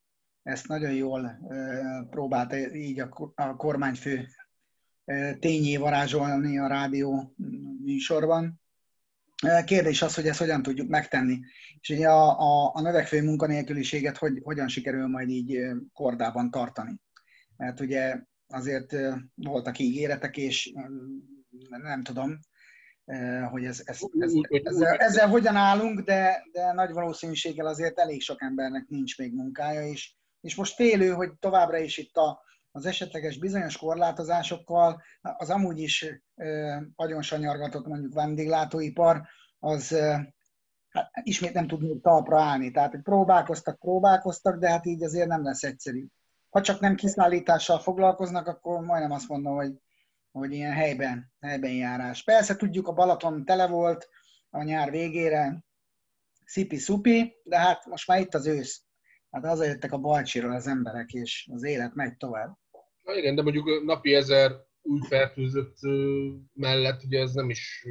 Ezt 0.43 0.69
nagyon 0.69 0.93
jól 0.93 1.26
e, 1.26 2.07
próbálta 2.11 2.75
így 2.75 3.00
a, 3.00 3.33
a 3.35 3.57
kormányfő 3.57 4.26
e, 5.05 5.35
tényé 5.35 5.76
varázsolni 5.76 6.59
a 6.59 6.66
rádió 6.66 7.35
műsorban. 7.85 8.61
Kérdés 9.64 10.02
az, 10.02 10.14
hogy 10.14 10.26
ezt 10.26 10.38
hogyan 10.38 10.62
tudjuk 10.62 10.88
megtenni. 10.88 11.40
És 11.81 11.88
ugye 11.88 12.09
a, 12.09 12.38
a, 12.38 12.71
a 12.75 12.81
növekvő 12.81 13.23
munkanélküliséget 13.23 14.16
hogy, 14.16 14.40
hogyan 14.43 14.69
sikerül 14.69 15.07
majd 15.07 15.28
így 15.28 15.59
kordában 15.93 16.50
tartani. 16.50 17.00
Mert 17.57 17.81
ugye 17.81 18.21
azért 18.49 18.95
voltak 19.35 19.79
ígéretek, 19.79 20.37
és 20.37 20.73
nem 21.69 22.03
tudom, 22.03 22.38
hogy 23.50 23.65
ez, 23.65 23.83
ez, 23.85 24.00
ez, 24.19 24.33
ezzel, 24.62 24.97
ezzel 24.97 25.29
hogyan 25.29 25.57
állunk, 25.57 26.00
de, 26.00 26.47
de 26.53 26.73
nagy 26.73 26.93
valószínűséggel 26.93 27.67
azért 27.67 27.99
elég 27.99 28.21
sok 28.23 28.43
embernek 28.43 28.87
nincs 28.88 29.19
még 29.19 29.35
munkája, 29.35 29.87
és, 29.87 30.15
és 30.41 30.55
most 30.55 30.75
félő, 30.75 31.11
hogy 31.11 31.33
továbbra 31.38 31.79
is 31.79 31.99
itt 31.99 32.17
a, 32.17 32.45
az 32.71 32.87
esetleges 32.87 33.38
bizonyos 33.38 33.76
korlátozásokkal 33.76 35.03
az 35.21 35.50
amúgy 35.50 35.79
is 35.79 36.07
nagyon 36.97 37.23
sanyargatott 37.23 37.87
mondjuk 37.87 38.15
vendéglátóipar, 38.15 39.23
az 39.59 39.97
hát 40.88 41.11
ismét 41.23 41.53
nem 41.53 41.67
tud 41.67 41.83
még 41.83 42.00
talpra 42.00 42.43
állni. 42.43 42.71
Tehát, 42.71 42.91
hogy 42.91 43.03
próbálkoztak, 43.03 43.79
próbálkoztak, 43.79 44.59
de 44.59 44.71
hát 44.71 44.87
így 44.87 45.03
azért 45.03 45.29
nem 45.29 45.43
lesz 45.43 45.62
egyszerű 45.62 46.07
ha 46.50 46.61
csak 46.61 46.81
nem 46.81 46.95
kiszállítással 46.95 47.79
foglalkoznak, 47.79 48.47
akkor 48.47 48.81
majdnem 48.81 49.11
azt 49.11 49.29
mondom, 49.29 49.55
hogy, 49.55 49.73
hogy 50.31 50.53
ilyen 50.53 50.73
helyben, 50.73 51.33
helyben 51.41 51.73
járás. 51.73 52.25
Persze 52.25 52.57
tudjuk, 52.57 52.88
a 52.88 52.93
Balaton 52.93 53.45
tele 53.45 53.67
volt 53.67 54.09
a 54.50 54.62
nyár 54.62 54.91
végére, 54.91 55.65
szipi-szupi, 56.45 57.35
de 57.45 57.59
hát 57.59 57.87
most 57.87 58.09
már 58.09 58.21
itt 58.21 58.35
az 58.35 58.47
ősz. 58.47 58.83
Hát 59.31 59.45
azért 59.45 59.73
jöttek 59.73 59.93
a 59.93 59.99
balcsiról 59.99 60.53
az 60.53 60.67
emberek, 60.67 61.11
és 61.11 61.49
az 61.53 61.65
élet 61.65 61.95
megy 61.95 62.17
tovább. 62.17 62.57
Na 63.03 63.15
igen, 63.15 63.35
de 63.35 63.43
mondjuk 63.43 63.85
napi 63.85 64.15
ezer 64.15 64.53
új 64.83 65.00
fertőzött 65.09 65.79
mellett 66.53 67.03
ugye 67.05 67.21
ez 67.21 67.33
nem 67.33 67.50
is 67.50 67.87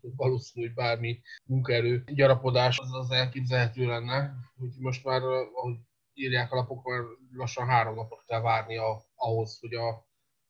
valószínű, 0.00 0.66
hogy 0.66 0.74
bármi 0.74 1.20
munkaerő 1.44 2.04
gyarapodás 2.06 2.78
az, 2.78 2.92
az 2.92 3.10
elképzelhető 3.10 3.86
lenne. 3.86 4.34
Hogy 4.58 4.70
most 4.78 5.04
már, 5.04 5.22
ahogy 5.22 5.76
írják 6.16 6.52
a 6.52 6.56
lapok, 6.56 6.84
mert 6.84 7.04
lassan 7.32 7.66
három 7.66 7.94
napot 7.94 8.24
kell 8.26 8.40
várni 8.40 8.76
a, 8.76 9.04
ahhoz, 9.14 9.58
hogy 9.60 9.74
a 9.74 10.06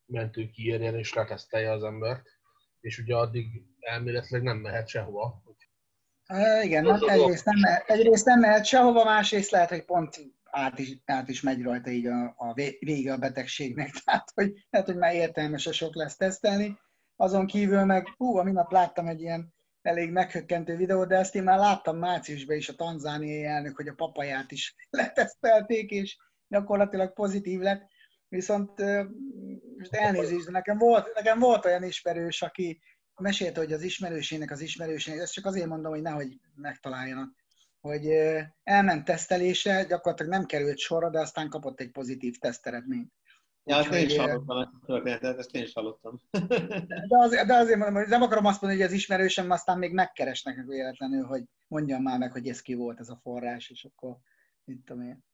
mentő 0.07 0.51
kiérjen 0.51 0.95
és 0.95 1.15
letesztelje 1.15 1.73
az 1.73 1.83
embert. 1.83 2.29
És 2.81 2.99
ugye 2.99 3.17
addig 3.17 3.47
elméletileg 3.81 4.43
nem 4.43 4.57
mehet 4.57 4.89
sehova. 4.89 5.43
E, 6.27 6.63
igen, 6.63 6.91
hát 6.91 7.03
egyrészt 7.03 7.45
nem, 7.45 7.59
mehet, 7.59 7.89
egyrészt 7.89 8.25
nem 8.25 8.41
mehet 8.41 8.65
sehova, 8.65 9.05
másrészt 9.05 9.51
lehet, 9.51 9.69
hogy 9.69 9.85
pont 9.85 10.21
át 10.45 10.79
is, 10.79 10.99
át 11.05 11.29
is 11.29 11.43
megy 11.43 11.63
rajta 11.63 11.91
így 11.91 12.07
a, 12.07 12.35
a 12.37 12.53
vége 12.79 13.13
a 13.13 13.17
betegségnek. 13.17 13.91
Tehát, 14.05 14.31
hogy, 14.35 14.67
lehet, 14.71 14.87
hogy 14.87 14.97
már 14.97 15.15
értelmes 15.15 15.67
a 15.67 15.73
sok 15.73 15.95
lesz 15.95 16.17
tesztelni. 16.17 16.79
Azon 17.17 17.47
kívül 17.47 17.85
meg, 17.85 18.09
hú, 18.17 18.37
a 18.37 18.43
minap 18.43 18.73
láttam 18.73 19.07
egy 19.07 19.21
ilyen 19.21 19.55
elég 19.87 20.11
meghökkentő 20.11 20.77
videó, 20.77 21.05
de 21.05 21.17
ezt 21.17 21.35
én 21.35 21.43
már 21.43 21.59
láttam 21.59 21.99
márciusban 21.99 22.57
is 22.57 22.69
a 22.69 22.75
tanzániai 22.75 23.45
elnök, 23.45 23.77
hogy 23.77 23.89
a 23.89 23.95
papaját 23.95 24.53
is 24.53 24.75
letesztelték, 24.91 25.91
és 25.91 26.17
gyakorlatilag 26.49 27.13
pozitív 27.13 27.61
lett. 27.61 27.91
Viszont 28.29 28.79
most 29.77 29.95
elnézést, 29.95 30.51
nekem 30.51 30.79
volt, 30.79 31.15
nekem 31.15 31.39
volt 31.39 31.65
olyan 31.65 31.83
ismerős, 31.83 32.43
aki 32.43 32.81
mesélte, 33.15 33.61
hogy 33.61 33.73
az 33.73 33.83
ismerősének 33.83 34.51
az 34.51 34.61
ismerősének, 34.61 35.21
ezt 35.21 35.33
csak 35.33 35.47
azért 35.47 35.67
mondom, 35.67 35.93
hogy 35.93 36.03
nehogy 36.03 36.41
megtaláljanak, 36.55 37.35
hogy 37.81 38.07
elment 38.63 39.05
tesztelése, 39.05 39.85
gyakorlatilag 39.85 40.33
nem 40.33 40.45
került 40.45 40.79
sorra, 40.79 41.11
de 41.11 41.21
aztán 41.21 41.49
kapott 41.49 41.81
egy 41.81 41.91
pozitív 41.91 42.37
teszteredményt. 42.39 43.13
Ja, 43.69 43.77
ezt 43.77 43.93
én 43.93 44.07
is 44.07 44.17
hallottam 44.17 44.59
ezt 44.59 44.73
a 44.83 44.87
történetet, 44.87 45.39
ezt 45.39 45.55
én 45.55 45.63
is 45.63 45.73
hallottam. 45.73 46.21
De, 46.87 47.19
azért, 47.19 47.47
de 47.47 47.55
azért 47.55 47.79
mondom, 47.79 47.95
hogy 47.95 48.09
nem 48.09 48.23
akarom 48.23 48.45
azt 48.45 48.61
mondani, 48.61 48.83
hogy 48.83 48.91
az 48.91 48.97
ismerősem 48.97 49.51
aztán 49.51 49.79
még 49.79 49.93
megkeresnek 49.93 50.65
véletlenül, 50.67 51.25
hogy 51.25 51.45
mondjam 51.67 52.03
már 52.03 52.19
meg, 52.19 52.33
hogy 52.33 52.49
ez 52.49 52.61
ki 52.61 52.75
volt 52.75 53.01
ez 53.01 53.09
a 53.09 53.21
forrás, 53.23 53.71
és 53.71 53.85
akkor 53.85 54.17
mit 54.65 54.85
tudom 54.85 55.03
én, 55.03 55.25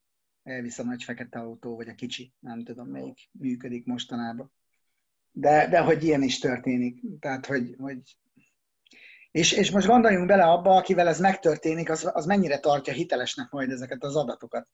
elvisz 0.43 0.79
a 0.79 0.85
nagy 0.85 1.03
fekete 1.03 1.39
autó, 1.39 1.77
vagy 1.77 1.89
a 1.89 1.95
kicsi, 1.95 2.33
nem 2.39 2.65
tudom 2.65 2.87
melyik 2.87 3.29
működik 3.33 3.87
mostanában. 3.87 4.53
De, 5.31 5.69
de 5.69 5.81
hogy 5.81 6.05
ilyen 6.05 6.23
is 6.23 6.39
történik. 6.39 7.01
Tehát, 7.21 7.47
hogy, 7.47 7.75
hogy 7.79 8.01
és, 9.31 9.53
és 9.53 9.71
most 9.71 9.87
gondoljunk 9.87 10.27
bele 10.27 10.45
abba, 10.45 10.77
akivel 10.77 11.09
ez 11.09 11.21
megtörténik, 11.21 11.91
az, 11.91 12.11
az 12.13 12.27
mennyire 12.27 12.59
tartja 12.59 12.93
hitelesnek 12.93 13.51
majd 13.51 13.71
ezeket 13.71 14.03
az 14.03 14.17
adatokat. 14.17 14.69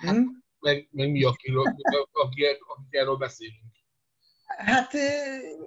Hm? 0.00 0.22
Meg, 0.60 0.88
meg 0.90 1.10
mi, 1.10 1.24
akiről, 1.24 1.64
akik, 1.66 1.86
akik 2.12 2.94
erről 2.94 3.16
beszélünk. 3.16 3.70
Hát 4.56 4.92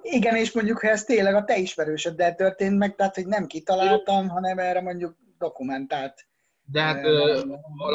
igen, 0.01 0.35
és 0.35 0.51
mondjuk, 0.51 0.79
ha 0.79 0.87
ez 0.87 1.03
tényleg 1.03 1.35
a 1.35 1.43
te 1.43 1.57
ismerősöddel 1.57 2.35
történt 2.35 2.77
meg, 2.77 2.95
tehát, 2.95 3.15
hogy 3.15 3.27
nem 3.27 3.47
kitaláltam, 3.47 4.27
hanem 4.27 4.59
erre 4.59 4.81
mondjuk 4.81 5.17
dokumentált. 5.37 6.27
De 6.65 6.81
hát 6.81 7.05
ö, 7.05 7.41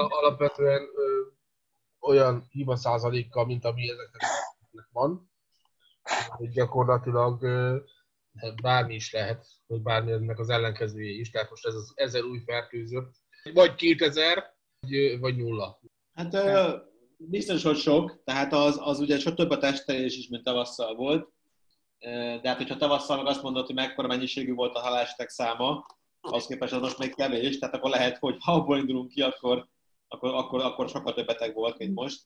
alapvetően 0.08 0.82
ö, 0.82 1.20
olyan 2.00 2.46
hiba 2.50 2.76
százalékkal, 2.76 3.46
mint 3.46 3.64
ami 3.64 3.90
ezeknek 3.90 4.88
van, 4.92 5.30
hogy 6.28 6.50
gyakorlatilag 6.50 7.42
ö, 7.42 7.76
bármi 8.62 8.94
is 8.94 9.12
lehet, 9.12 9.46
hogy 9.66 9.82
bármi 9.82 10.12
ennek 10.12 10.38
az 10.38 10.48
ellenkezője 10.48 11.10
is. 11.10 11.30
Tehát 11.30 11.50
most 11.50 11.66
ez 11.66 11.74
az 11.74 11.92
ezer 11.94 12.22
új 12.22 12.38
fertőzött, 12.38 13.14
vagy 13.52 13.74
2000, 13.74 14.54
vagy, 14.80 15.18
vagy 15.20 15.36
nulla. 15.36 15.80
Hát 16.14 16.34
biztos, 17.18 17.62
hogy 17.62 17.76
sok, 17.76 18.22
tehát 18.24 18.52
az, 18.52 18.78
az 18.80 19.00
ugye 19.00 19.18
sok 19.18 19.34
több 19.34 19.50
a 19.50 19.58
tesztelés 19.58 20.16
is, 20.16 20.28
mint 20.28 20.44
tavasszal 20.44 20.94
volt. 20.94 21.32
De 22.42 22.48
hát, 22.48 22.56
hogyha 22.56 22.76
tavasszal 22.76 23.16
meg 23.16 23.26
azt 23.26 23.42
mondod, 23.42 23.66
hogy 23.66 23.74
mekkora 23.74 24.08
mennyiségű 24.08 24.54
volt 24.54 24.74
a 24.74 24.80
halálesetek 24.80 25.28
száma, 25.28 25.86
az 26.20 26.46
képest 26.46 26.72
az 26.72 26.80
most 26.80 26.98
még 26.98 27.14
kevés, 27.14 27.58
tehát 27.58 27.74
akkor 27.74 27.90
lehet, 27.90 28.18
hogy 28.18 28.36
ha 28.40 28.52
abból 28.52 28.78
indulunk 28.78 29.10
ki, 29.10 29.22
akkor, 29.22 29.68
akkor, 30.08 30.34
akkor, 30.34 30.60
akkor 30.60 30.88
sokkal 30.88 31.14
több 31.14 31.26
beteg 31.26 31.54
volt, 31.54 31.78
mint 31.78 31.94
most. 31.94 32.22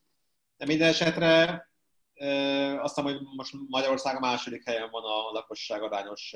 De 0.56 0.66
minden 0.66 0.88
esetre 0.88 1.66
azt 2.80 2.94
hiszem, 2.94 3.04
hogy 3.04 3.20
most 3.36 3.54
Magyarország 3.68 4.16
a 4.16 4.20
második 4.20 4.64
helyen 4.64 4.90
van 4.90 5.02
a 5.02 5.30
lakosság 5.32 5.82
arányos 5.82 6.34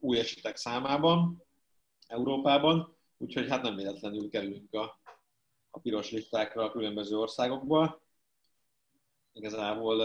új 0.00 0.18
esetek 0.18 0.56
számában 0.56 1.42
Európában, 2.06 2.96
úgyhogy 3.18 3.48
hát 3.48 3.62
nem 3.62 3.76
véletlenül 3.76 4.30
kerülünk 4.30 4.72
a 4.72 5.00
a 5.74 5.80
piros 5.80 6.10
listákra 6.10 6.64
a 6.64 6.70
különböző 6.70 7.16
országokból. 7.16 8.00
Igazából 9.32 10.02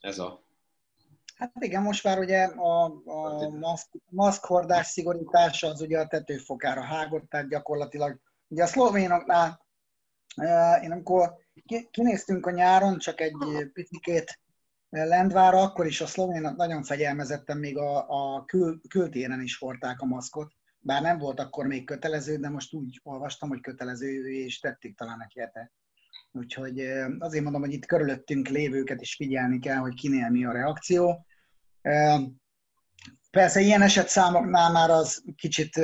ez 0.00 0.18
a 0.18 0.46
Hát 1.36 1.52
igen, 1.58 1.82
most 1.82 2.04
már 2.04 2.18
ugye 2.18 2.44
a, 2.44 2.84
a 3.04 3.48
maszk, 3.48 3.88
maszkhordás 4.10 4.86
szigorítása 4.86 5.68
az 5.68 5.80
ugye 5.80 5.98
a 5.98 6.06
tetőfokára 6.06 6.82
hágott, 6.82 7.28
tehát 7.28 7.48
gyakorlatilag 7.48 8.20
Ugye 8.48 8.62
a 8.62 8.66
szlovénoknál, 8.66 9.66
én 10.82 10.92
amikor 10.92 11.34
kinéztünk 11.90 12.46
a 12.46 12.50
nyáron, 12.50 12.98
csak 12.98 13.20
egy 13.20 13.36
picikét 13.72 14.40
Lendvára, 14.90 15.60
akkor 15.60 15.86
is 15.86 16.00
a 16.00 16.06
szlovénok 16.06 16.56
nagyon 16.56 16.82
fegyelmezetten 16.82 17.56
még 17.56 17.78
a, 17.78 18.06
a 18.08 18.44
kül, 18.44 18.80
kültéren 18.88 19.42
is 19.42 19.58
hordták 19.58 20.00
a 20.00 20.06
maszkot, 20.06 20.52
bár 20.78 21.02
nem 21.02 21.18
volt 21.18 21.40
akkor 21.40 21.66
még 21.66 21.84
kötelező, 21.84 22.36
de 22.36 22.48
most 22.48 22.72
úgy 22.72 23.00
olvastam, 23.02 23.48
hogy 23.48 23.60
kötelező, 23.60 24.30
és 24.30 24.58
tették 24.58 24.96
talán 24.96 25.22
egy 25.22 25.40
hete. 25.40 25.72
Úgyhogy 26.32 26.80
azért 27.18 27.42
mondom, 27.42 27.60
hogy 27.60 27.72
itt 27.72 27.86
körülöttünk 27.86 28.48
lévőket 28.48 29.00
is 29.00 29.14
figyelni 29.14 29.58
kell, 29.58 29.76
hogy 29.76 29.94
kinél 29.94 30.30
mi 30.30 30.44
a 30.44 30.52
reakció. 30.52 31.26
Persze 33.30 33.60
ilyen 33.60 33.82
esetszámoknál 33.82 34.72
már 34.72 34.90
az 34.90 35.22
kicsit 35.36 35.80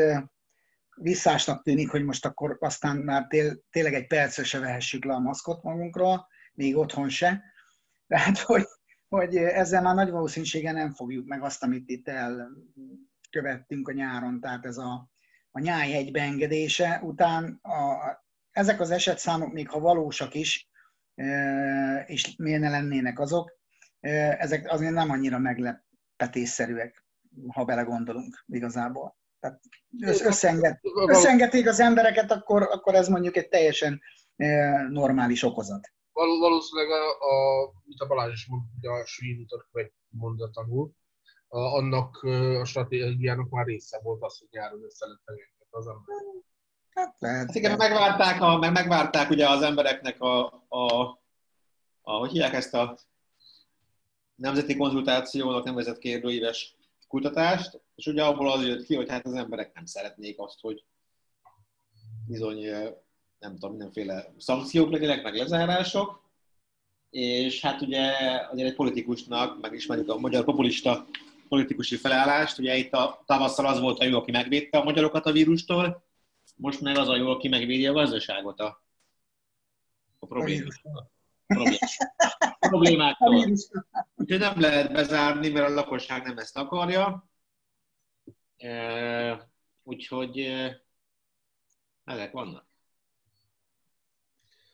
visszásnak 0.96 1.62
tűnik, 1.62 1.90
hogy 1.90 2.04
most 2.04 2.26
akkor 2.26 2.56
aztán 2.60 2.96
már 2.96 3.26
tényleg 3.70 3.94
egy 3.94 4.06
percre 4.06 4.44
se 4.44 4.58
vehessük 4.58 5.04
le 5.04 5.14
a 5.14 5.18
maszkot 5.18 5.62
magunkról, 5.62 6.26
még 6.52 6.76
otthon 6.76 7.08
se. 7.08 7.42
Tehát, 8.06 8.38
hogy, 8.38 8.64
hogy 9.08 9.36
ezzel 9.36 9.82
már 9.82 9.94
nagy 9.94 10.10
valószínűséggel 10.10 10.72
nem 10.72 10.94
fogjuk 10.94 11.26
meg 11.26 11.42
azt, 11.42 11.62
amit 11.62 11.88
itt 11.88 12.08
elkövettünk 13.34 13.88
a 13.88 13.92
nyáron, 13.92 14.40
tehát 14.40 14.66
ez 14.66 14.76
a, 14.76 15.08
a 15.50 15.60
nyájhegy 15.60 16.10
beengedése 16.10 17.00
után 17.02 17.58
a, 17.62 17.98
ezek 18.50 18.80
az 18.80 18.90
esetszámok, 18.90 19.52
még 19.52 19.68
ha 19.68 19.80
valósak 19.80 20.34
is, 20.34 20.68
és 22.06 22.36
miért 22.36 22.60
ne 22.60 22.70
lennének 22.70 23.18
azok, 23.18 23.58
ezek 24.38 24.72
azért 24.72 24.92
nem 24.92 25.10
annyira 25.10 25.38
meglepetésszerűek, 25.38 27.04
ha 27.48 27.64
belegondolunk 27.64 28.44
igazából. 28.46 29.16
Tehát 29.40 29.60
összeenged, 30.00 30.78
összeengedték 31.08 31.68
az 31.68 31.80
embereket, 31.80 32.30
akkor, 32.30 32.62
akkor 32.62 32.94
ez 32.94 33.08
mondjuk 33.08 33.36
egy 33.36 33.48
teljesen 33.48 34.00
normális 34.88 35.42
okozat. 35.42 35.92
Val- 36.12 36.38
valószínűleg, 36.38 36.90
a, 36.90 37.08
a, 37.08 37.72
mint 37.84 38.00
a 38.00 38.06
Balázs 38.06 38.32
is 38.32 38.46
mondta, 38.46 38.92
a 38.92 39.06
Svin 39.06 39.40
utat 39.40 39.66
annak 41.48 42.22
a 42.60 42.64
stratégiának 42.64 43.50
már 43.50 43.66
része 43.66 44.00
volt 44.02 44.22
az, 44.22 44.38
hogy 44.38 44.48
nyáron 44.50 44.84
össze 44.84 45.06
lett 45.06 45.42
az 45.70 45.86
ember. 45.86 46.16
Hát, 46.90 47.16
lehet. 47.18 47.46
Hát 47.46 47.54
igen, 47.54 47.76
megvárták, 47.76 48.42
a, 48.42 48.58
meg 48.58 48.72
megvárták 48.72 49.30
ugye 49.30 49.48
az 49.48 49.62
embereknek 49.62 50.20
a, 50.20 50.44
a, 50.68 51.04
a, 52.02 52.12
hogy 52.12 52.30
hívják 52.30 52.54
ezt 52.54 52.74
a 52.74 52.98
nemzeti 54.34 54.76
konzultációnak 54.76 55.64
nevezett 55.64 55.98
kérdőíves 55.98 56.76
kutatást, 57.08 57.80
és 57.94 58.06
ugye 58.06 58.24
abból 58.24 58.52
az 58.52 58.66
jött 58.66 58.84
ki, 58.84 58.94
hogy 58.94 59.08
hát 59.08 59.26
az 59.26 59.34
emberek 59.34 59.74
nem 59.74 59.84
szeretnék 59.84 60.38
azt, 60.38 60.60
hogy 60.60 60.84
bizony, 62.26 62.64
nem 63.38 63.52
tudom, 63.52 63.70
mindenféle 63.70 64.32
szankciók 64.38 64.90
legyenek, 64.90 65.22
meg 65.22 65.34
lezárások, 65.34 66.22
és 67.10 67.60
hát 67.60 67.80
ugye 67.80 68.12
azért 68.50 68.68
egy 68.68 68.74
politikusnak, 68.74 69.60
megismerjük 69.60 70.08
a 70.08 70.18
magyar 70.18 70.44
populista 70.44 71.06
politikusi 71.48 71.96
felállást, 71.96 72.58
ugye 72.58 72.76
itt 72.76 72.92
a 72.92 73.22
tavasszal 73.26 73.66
az 73.66 73.80
volt 73.80 73.98
a 73.98 74.04
jó, 74.04 74.18
aki 74.18 74.30
megvédte 74.30 74.78
a 74.78 74.84
magyarokat 74.84 75.26
a 75.26 75.32
vírustól, 75.32 76.04
most 76.56 76.80
meg 76.80 76.96
az 76.96 77.08
a 77.08 77.16
jó, 77.16 77.28
aki 77.28 77.48
megvédi 77.48 77.86
a 77.86 77.92
gazdaságot 77.92 78.60
a, 78.60 78.82
a 80.18 80.26
problémáktól. 80.26 81.10
problémáktól. 82.58 83.34
Úgyhogy 84.14 84.38
nem 84.38 84.60
lehet 84.60 84.92
bezárni, 84.92 85.48
mert 85.48 85.68
a 85.68 85.74
lakosság 85.74 86.22
nem 86.22 86.38
ezt 86.38 86.56
akarja. 86.56 87.28
Úgyhogy 89.82 90.38
ezek 92.04 92.32
vannak. 92.32 92.66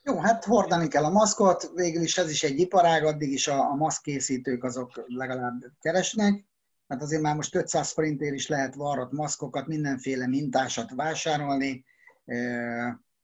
Jó, 0.03 0.21
hát 0.21 0.45
hordani 0.45 0.89
kell 0.89 1.05
a 1.05 1.11
maszkot, 1.11 1.71
végül 1.75 2.03
is 2.03 2.19
ez 2.19 2.31
is 2.31 2.43
egy 2.43 2.59
iparág, 2.59 3.05
addig 3.05 3.33
is 3.33 3.49
a, 3.49 3.71
a 3.71 3.75
maszkkészítők 3.75 4.65
azok 4.65 5.05
legalább 5.07 5.65
keresnek. 5.81 6.45
Hát 6.91 7.03
azért 7.03 7.23
már 7.23 7.35
most 7.35 7.55
500 7.55 7.93
forintért 7.93 8.35
is 8.35 8.49
lehet 8.49 8.75
varrott 8.75 9.13
maszkokat, 9.13 9.67
mindenféle 9.67 10.27
mintásat 10.27 10.91
vásárolni, 10.95 11.85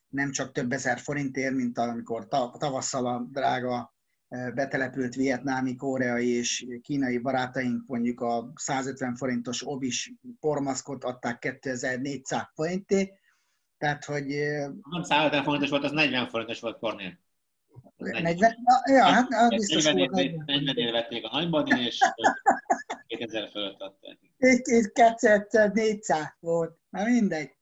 nem 0.08 0.30
csak 0.30 0.52
több 0.52 0.72
ezer 0.72 0.98
forintért, 0.98 1.54
mint 1.54 1.78
amikor 1.78 2.28
tavasszal 2.58 3.06
a 3.06 3.26
drága 3.30 3.94
betelepült 4.28 5.14
vietnámi, 5.14 5.76
koreai 5.76 6.28
és 6.28 6.66
kínai 6.82 7.18
barátaink 7.18 7.86
mondjuk 7.86 8.20
a 8.20 8.52
150 8.54 9.14
forintos 9.14 9.66
obis 9.66 10.12
pormaszkot 10.40 11.04
adták 11.04 11.38
2400 11.38 12.42
forintért, 12.54 13.10
tehát, 13.78 14.04
hogy... 14.04 14.26
Nem 14.90 15.02
150 15.02 15.42
forintos 15.42 15.70
volt, 15.70 15.84
az 15.84 15.92
40 15.92 16.28
forintos 16.28 16.60
volt 16.60 16.78
Kornél. 16.78 17.18
40? 17.96 18.56
Na, 18.62 18.94
ja, 18.94 19.04
hát, 19.04 19.32
hát 19.32 19.50
biztos 19.50 19.84
40, 19.84 20.10
volt. 20.10 20.44
40 20.46 20.76
éve 20.76 20.90
vették 20.90 21.24
a 21.24 21.28
nagyban, 21.32 21.66
és 21.66 21.98
2000 23.06 23.50
fölött 23.50 23.80
adták. 23.80 24.18
Itt, 24.36 24.66
itt 24.66 24.92
2400 24.92 26.36
volt, 26.40 26.78
na 26.90 27.04
mindegy. 27.04 27.56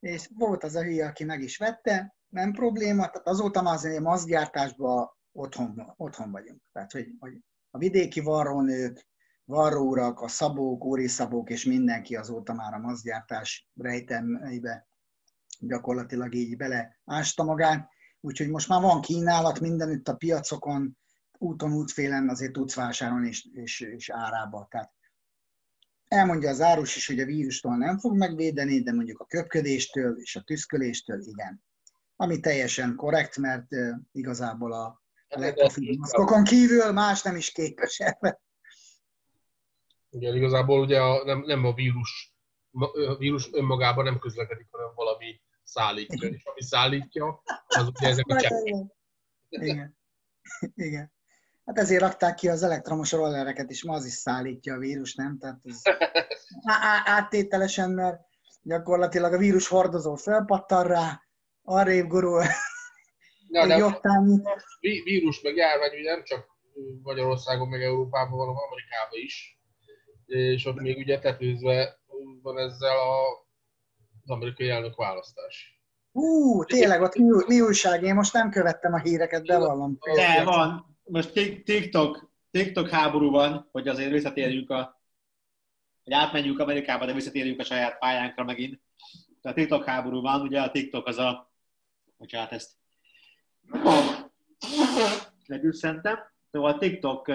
És 0.00 0.28
volt 0.34 0.64
az 0.64 0.74
a 0.74 0.82
hülye, 0.82 1.06
aki 1.06 1.24
meg 1.24 1.42
is 1.42 1.56
vette, 1.56 2.16
nem 2.28 2.52
probléma, 2.52 3.10
tehát 3.10 3.28
azóta 3.28 3.62
már 3.62 3.74
azért 3.74 4.00
maszkgyártásban 4.00 5.10
otthon, 5.32 5.94
otthon 5.96 6.30
vagyunk. 6.30 6.62
Tehát, 6.72 6.92
hogy, 6.92 7.06
hogy 7.18 7.32
a 7.70 7.78
vidéki 7.78 8.20
varrónők, 8.20 9.06
varróurak, 9.44 10.20
a 10.20 10.28
szabók, 10.28 10.84
úriszabók 10.84 11.50
és 11.50 11.64
mindenki 11.64 12.16
azóta 12.16 12.52
már 12.52 12.74
a 12.74 12.78
maszkgyártás 12.78 13.68
rejtelmeibe 13.74 14.88
gyakorlatilag 15.60 16.34
így 16.34 16.56
bele 16.56 17.00
ásta 17.04 17.44
magát. 17.44 17.88
Úgyhogy 18.20 18.48
most 18.48 18.68
már 18.68 18.80
van 18.80 19.00
kínálat 19.00 19.60
mindenütt 19.60 20.08
a 20.08 20.16
piacokon, 20.16 20.96
úton, 21.38 21.72
útfélen 21.72 22.28
azért 22.28 22.52
tudsz 22.52 22.74
vásárolni 22.74 23.28
és, 23.28 23.46
és, 23.52 23.80
és 23.80 24.10
árába. 24.10 24.66
Tehát 24.70 24.92
elmondja 26.08 26.50
az 26.50 26.60
árus 26.60 26.96
is, 26.96 27.06
hogy 27.06 27.20
a 27.20 27.24
vírustól 27.24 27.76
nem 27.76 27.98
fog 27.98 28.16
megvédeni, 28.16 28.82
de 28.82 28.92
mondjuk 28.92 29.20
a 29.20 29.26
köpködéstől 29.26 30.16
és 30.18 30.36
a 30.36 30.40
tüszköléstől 30.40 31.20
igen. 31.22 31.64
Ami 32.16 32.40
teljesen 32.40 32.94
korrekt, 32.94 33.36
mert 33.36 33.66
igazából 34.12 34.72
a 34.72 35.04
a 35.28 35.38
legprofibb 35.38 35.98
maszkokon 35.98 36.44
kívül 36.44 36.92
más 36.92 37.22
nem 37.22 37.36
is 37.36 37.52
képes 37.52 37.98
ebben. 37.98 38.38
Igen, 40.10 40.36
igazából 40.36 40.80
ugye 40.80 41.00
a, 41.00 41.24
nem, 41.24 41.42
nem 41.46 41.64
a 41.64 41.72
vírus, 41.72 42.34
a 43.06 43.16
vírus 43.16 43.48
önmagában 43.52 44.04
nem 44.04 44.18
közlekedik, 44.18 44.66
hanem 44.70 44.94
valami 44.94 45.15
szállítja, 45.66 46.28
és 46.28 46.44
ami 46.44 46.62
szállítja, 46.62 47.42
az 47.66 47.86
ugye 47.86 48.08
ezek 48.08 48.26
a 48.26 48.40
cseppek. 48.40 48.84
Igen. 49.48 49.96
Igen. 50.74 51.14
Hát 51.64 51.78
ezért 51.78 52.00
rakták 52.00 52.34
ki 52.34 52.48
az 52.48 52.62
elektromos 52.62 53.12
rollereket 53.12 53.70
is, 53.70 53.84
ma 53.84 53.94
az 53.94 54.04
is 54.04 54.12
szállítja 54.12 54.74
a 54.74 54.78
vírus, 54.78 55.14
nem? 55.14 55.38
Tehát 55.38 55.60
ez 55.62 55.82
áttételesen, 57.04 57.90
mert 57.90 58.20
gyakorlatilag 58.62 59.32
a 59.32 59.38
vírus 59.38 59.68
hordozó 59.68 60.14
felpattan 60.14 60.86
rá, 60.86 61.22
arrébb 61.62 62.06
gurul, 62.06 62.44
Ja, 63.48 63.66
de 63.66 63.76
vírus 64.80 65.40
meg 65.40 65.56
járvány 65.56 65.98
ugye 65.98 66.10
nem 66.10 66.24
csak 66.24 66.46
Magyarországon, 67.02 67.68
meg 67.68 67.82
Európában, 67.82 68.38
hanem 68.38 68.56
Amerikában 68.56 69.18
is. 69.18 69.60
És 70.26 70.66
ott 70.66 70.80
még 70.80 70.96
ugye 70.96 71.18
tetőzve 71.18 71.98
van 72.42 72.58
ezzel 72.58 72.96
a, 72.98 73.45
az 74.26 74.32
amerikai 74.32 74.68
elnök 74.68 74.96
választás. 74.96 75.80
Hú, 76.12 76.64
tényleg 76.64 77.02
ott 77.02 77.14
mi, 77.14 77.44
mi 77.46 77.60
újság? 77.60 78.02
Én 78.02 78.14
most 78.14 78.32
nem 78.32 78.50
követtem 78.50 78.92
a 78.92 78.98
híreket, 78.98 79.46
bevallom. 79.46 79.98
De 80.14 80.44
van. 80.44 80.96
Most 81.04 81.32
TikTok, 81.64 82.30
TikTok 82.50 82.88
háború 82.88 83.30
van, 83.30 83.68
hogy 83.72 83.88
azért 83.88 84.10
visszatérjünk 84.10 84.70
a 84.70 85.00
hogy 86.04 86.14
átmenjünk 86.14 86.58
Amerikába, 86.58 87.06
de 87.06 87.12
visszatérjünk 87.12 87.60
a 87.60 87.64
saját 87.64 87.98
pályánkra 87.98 88.44
megint. 88.44 88.80
Tehát 89.42 89.56
TikTok 89.56 89.84
háború 89.84 90.20
van, 90.20 90.40
ugye 90.40 90.60
a 90.60 90.70
TikTok 90.70 91.06
az 91.06 91.18
a, 91.18 91.52
bocsánat, 92.16 92.52
ezt 92.52 92.70
Megüsszentem. 95.46 96.18
Szóval 96.50 96.72
a 96.72 96.78
TikTok... 96.78 97.32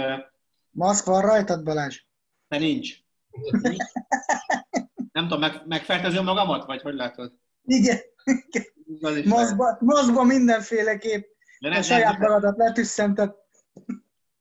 Maszk 0.69 1.05
van 1.05 1.21
rajtad, 1.21 1.63
Balázs? 1.63 2.03
De 2.47 2.57
nincs. 2.57 2.97
Nem 5.21 5.29
tudom, 5.29 5.49
meg, 5.49 5.67
megfertezem 5.67 6.23
magamat, 6.23 6.65
vagy 6.65 6.81
hogy 6.81 6.93
látod? 6.93 7.33
Igen. 7.63 7.99
Maszkba, 9.25 9.77
maszkba 9.79 10.23
mindenféleképp 10.23 11.25
De 11.59 11.69
nem, 11.69 11.79
a 11.79 11.81
saját 11.81 12.17
nem, 12.17 12.31
magadat 12.31 12.57
letüsszented. 12.57 13.35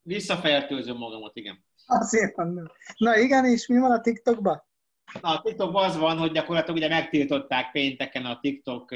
Visszafertőzöm 0.01 0.97
magamat, 0.97 1.35
igen. 1.35 1.65
Azért 1.85 2.35
mondom. 2.35 2.65
Na 2.97 3.17
igen, 3.17 3.45
és 3.45 3.67
mi 3.67 3.77
van 3.77 3.91
a 3.91 4.01
TikTokban? 4.01 4.63
Na, 5.21 5.29
a 5.29 5.41
TikTokban 5.41 5.83
az 5.83 5.97
van, 5.97 6.17
hogy 6.17 6.31
gyakorlatilag 6.31 6.77
ugye 6.77 6.87
megtiltották 6.87 7.71
pénteken 7.71 8.25
a 8.25 8.39
TikTok 8.39 8.91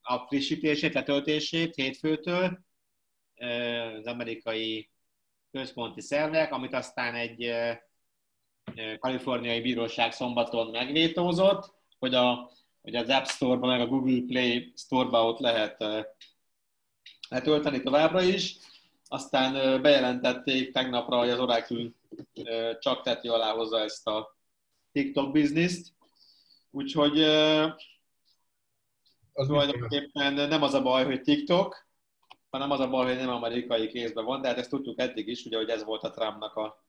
a 0.00 0.18
frissítését, 0.26 0.94
letöltését 0.94 1.74
hétfőtől 1.74 2.58
az 3.98 4.06
amerikai 4.06 4.90
központi 5.50 6.00
szervek, 6.00 6.52
amit 6.52 6.74
aztán 6.74 7.14
egy 7.14 7.52
kaliforniai 8.98 9.60
bíróság 9.60 10.12
szombaton 10.12 10.70
megvétózott, 10.70 11.74
hogy 11.98 12.14
a 12.14 12.50
hogy 12.82 12.96
az 12.96 13.08
App 13.08 13.24
Store-ban, 13.24 13.68
meg 13.68 13.80
a 13.80 13.86
Google 13.86 14.26
Play 14.26 14.72
Store-ban 14.76 15.26
ott 15.26 15.38
lehet 15.38 15.84
letölteni 17.28 17.82
továbbra 17.82 18.22
is. 18.22 18.56
Aztán 19.08 19.82
bejelentették 19.82 20.72
tegnapra, 20.72 21.18
hogy 21.18 21.28
az 21.28 21.38
Oracle 21.38 21.88
csak 22.80 23.02
teti 23.02 23.28
alá 23.28 23.52
hozza 23.52 23.80
ezt 23.80 24.06
a 24.06 24.36
TikTok 24.92 25.32
bizniszt. 25.32 25.92
Úgyhogy 26.70 27.22
az 29.32 29.46
tulajdonképpen 29.46 30.32
nem 30.32 30.62
az 30.62 30.74
a 30.74 30.82
baj, 30.82 31.04
hogy 31.04 31.20
TikTok, 31.20 31.86
hanem 32.50 32.70
az 32.70 32.80
a 32.80 32.88
baj, 32.88 33.06
hogy 33.06 33.16
nem 33.16 33.34
amerikai 33.34 33.88
kézben 33.88 34.24
van, 34.24 34.40
de 34.40 34.48
hát 34.48 34.58
ezt 34.58 34.70
tudtuk 34.70 35.00
eddig 35.00 35.28
is, 35.28 35.44
ugye, 35.44 35.56
hogy 35.56 35.68
ez 35.68 35.84
volt 35.84 36.02
a 36.02 36.10
Trumpnak 36.10 36.56
a, 36.56 36.86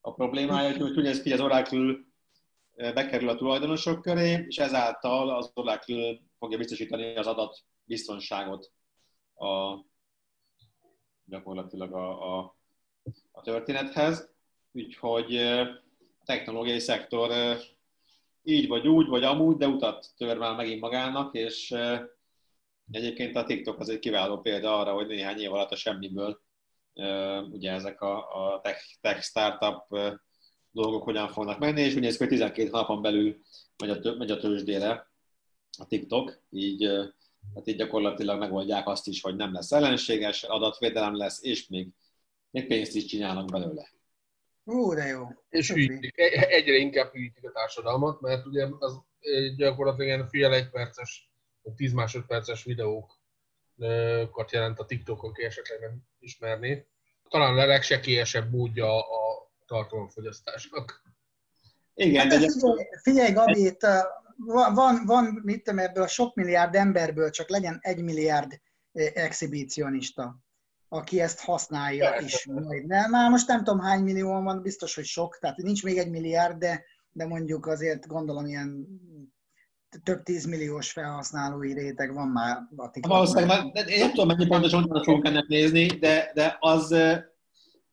a 0.00 0.14
problémája, 0.14 0.70
hogy 0.70 0.82
úgy 0.82 1.22
ki, 1.22 1.32
az 1.32 1.40
Oracle 1.40 1.94
bekerül 2.76 3.28
a 3.28 3.36
tulajdonosok 3.36 4.02
köré, 4.02 4.44
és 4.48 4.58
ezáltal 4.58 5.36
az 5.36 5.50
Oracle 5.54 6.18
fogja 6.38 6.58
biztosítani 6.58 7.16
az 7.16 7.26
adat 7.26 7.58
biztonságot 7.84 8.72
a, 9.34 9.78
gyakorlatilag 11.24 11.92
a, 11.92 12.38
a, 12.38 12.56
a 13.30 13.40
történethez. 13.40 14.30
Úgyhogy 14.72 15.36
a 15.36 16.24
technológiai 16.24 16.78
szektor 16.78 17.56
így 18.42 18.68
vagy 18.68 18.88
úgy, 18.88 19.06
vagy 19.06 19.24
amúgy, 19.24 19.56
de 19.56 19.66
utat 19.66 20.06
tör 20.16 20.38
már 20.38 20.56
megint 20.56 20.80
magának, 20.80 21.34
és 21.34 21.74
egyébként 22.90 23.36
a 23.36 23.44
TikTok 23.44 23.80
az 23.80 23.88
egy 23.88 23.98
kiváló 23.98 24.40
példa 24.40 24.78
arra, 24.78 24.92
hogy 24.92 25.06
néhány 25.06 25.40
év 25.40 25.52
alatt 25.52 25.70
a 25.70 25.76
semmiből 25.76 26.40
ugye 27.50 27.72
ezek 27.72 28.00
a, 28.00 28.16
a 28.16 28.60
tech, 28.60 28.98
tech 29.00 29.20
startup 29.20 29.86
dolgok 30.70 31.02
hogyan 31.02 31.28
fognak 31.28 31.58
menni, 31.58 31.80
és 31.80 31.94
úgy 31.94 32.00
néz 32.00 32.16
ki, 32.16 32.18
hogy 32.18 32.28
12 32.28 32.70
napon 32.70 33.02
belül 33.02 33.40
megy 33.76 33.90
a, 33.90 34.16
megy 34.16 34.30
a 34.30 34.38
tőzsdére 34.38 35.10
a 35.78 35.86
TikTok, 35.86 36.42
így, 36.50 36.84
hát 37.54 37.66
így 37.66 37.76
gyakorlatilag 37.76 38.38
megoldják 38.38 38.88
azt 38.88 39.06
is, 39.06 39.20
hogy 39.20 39.36
nem 39.36 39.52
lesz 39.52 39.72
ellenséges, 39.72 40.42
adatvédelem 40.42 41.16
lesz, 41.16 41.42
és 41.42 41.68
még, 41.68 41.88
még 42.50 42.66
pénzt 42.66 42.94
is 42.94 43.04
csinálnak 43.04 43.50
belőle. 43.50 43.90
Ó, 44.66 44.94
de 44.94 45.04
jó. 45.04 45.26
És 45.48 45.70
hűítik, 45.70 46.18
egyre 46.48 46.76
inkább 46.76 47.12
hűítik 47.12 47.44
a 47.44 47.52
társadalmat, 47.52 48.20
mert 48.20 48.46
ugye 48.46 48.68
az 48.78 49.00
gyakorlatilag 49.56 50.06
ilyen 50.06 50.28
fél 50.28 50.52
egy 50.52 50.70
perces, 50.70 51.30
10 51.76 51.92
másodperces 51.92 52.64
videókat 53.80 54.52
jelent 54.52 54.78
a 54.78 54.84
TikTokon, 54.84 55.30
aki 55.30 55.44
esetleg 55.44 55.80
nem 55.80 56.02
ismerné. 56.18 56.86
Talán 57.28 57.58
a 57.58 57.66
legsekélyesebb 57.66 58.50
módja 58.50 58.98
a 58.98 59.50
tartalomfogyasztásnak. 59.66 61.02
Igen, 61.94 62.30
hát 62.30 62.40
de... 62.40 62.50
Figyelj, 62.50 62.88
figyelj 63.02 63.32
Gabi, 63.32 63.64
itt 63.64 63.86
van, 64.74 65.04
van 65.04 65.40
mit 65.42 65.62
tudom, 65.62 65.78
ebből 65.78 66.02
a 66.02 66.08
sok 66.08 66.34
milliárd 66.34 66.74
emberből 66.74 67.30
csak 67.30 67.48
legyen 67.48 67.78
egy 67.80 68.02
milliárd 68.02 68.60
exhibicionista 69.14 70.38
aki 70.92 71.20
ezt 71.20 71.40
használja 71.40 72.10
Persze. 72.10 72.24
is 72.24 72.46
majd. 72.46 72.86
Nem, 72.86 73.10
már 73.10 73.30
most 73.30 73.46
nem 73.46 73.64
tudom 73.64 73.80
hány 73.80 74.02
millió 74.02 74.42
van, 74.42 74.62
biztos, 74.62 74.94
hogy 74.94 75.04
sok, 75.04 75.38
tehát 75.38 75.56
nincs 75.56 75.84
még 75.84 75.98
egy 75.98 76.10
milliárd, 76.10 76.58
de, 76.58 76.84
de 77.12 77.26
mondjuk 77.26 77.66
azért 77.66 78.06
gondolom 78.06 78.46
ilyen 78.46 78.86
több 80.02 80.22
tízmilliós 80.22 80.92
felhasználói 80.92 81.72
réteg 81.72 82.14
van 82.14 82.28
már 82.28 82.56
a 82.76 82.90
TikTokban. 82.90 83.18
Valószínűleg, 83.18 83.72
de 83.72 83.80
én 83.80 83.98
nem 83.98 84.08
tudom, 84.08 84.26
mennyi 84.26 84.46
pontosan 84.46 84.82
utána 84.82 85.04
fogunk 85.04 85.26
ennek 85.26 85.46
nézni, 85.46 85.86
de, 85.86 86.30
de 86.34 86.56
az, 86.60 86.90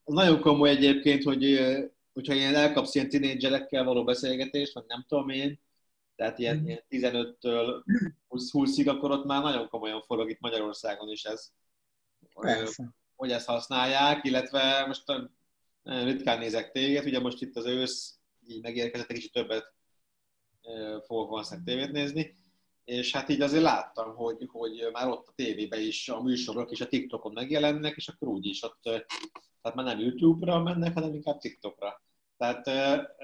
az 0.03 0.13
nagyon 0.13 0.39
komoly 0.39 0.69
egyébként, 0.69 1.23
hogy 1.23 1.59
hogyha 2.13 2.33
ilyen 2.33 2.55
elkapsz 2.55 2.95
ilyen 2.95 3.09
tinédzserekkel 3.09 3.83
való 3.83 4.03
beszélgetést, 4.03 4.73
vagy 4.73 4.83
nem 4.87 5.05
tudom 5.07 5.29
én, 5.29 5.59
tehát 6.15 6.39
ilyen, 6.39 6.57
mm. 6.57 6.65
ilyen 6.65 6.83
15-től 6.89 7.83
20-ig, 8.29 8.87
akkor 8.87 9.11
ott 9.11 9.25
már 9.25 9.41
nagyon 9.41 9.69
komolyan 9.69 10.01
forog 10.01 10.29
itt 10.29 10.39
Magyarországon 10.39 11.09
is 11.09 11.23
ez. 11.23 11.51
Persze. 12.39 12.93
hogy 13.15 13.31
ezt 13.31 13.47
használják, 13.47 14.25
illetve 14.25 14.85
most 14.87 15.03
ritkán 15.83 16.39
nézek 16.39 16.71
téged, 16.71 17.05
ugye 17.05 17.19
most 17.19 17.41
itt 17.41 17.55
az 17.55 17.65
ősz 17.65 18.19
így 18.47 18.61
megérkezett, 18.61 19.09
egy 19.09 19.15
kicsit 19.15 19.31
többet 19.31 19.73
fogok 21.05 21.29
valószínűleg 21.29 21.65
tévét 21.65 21.91
nézni, 21.91 22.35
és 22.85 23.11
hát 23.11 23.29
így 23.29 23.41
azért 23.41 23.63
láttam, 23.63 24.15
hogy, 24.15 24.47
hogy 24.51 24.89
már 24.91 25.07
ott 25.07 25.27
a 25.27 25.33
tévében 25.35 25.79
is 25.79 26.09
a 26.09 26.21
műsorok 26.21 26.71
és 26.71 26.81
a 26.81 26.87
TikTokon 26.87 27.33
megjelennek, 27.33 27.95
és 27.95 28.07
akkor 28.07 28.27
úgyis 28.27 28.63
ott, 28.63 28.79
tehát 28.81 29.75
már 29.75 29.85
nem 29.85 29.99
YouTube-ra 29.99 30.63
mennek, 30.63 30.93
hanem 30.93 31.13
inkább 31.13 31.37
TikTokra. 31.39 32.01
Tehát 32.37 32.67
e, 32.67 33.15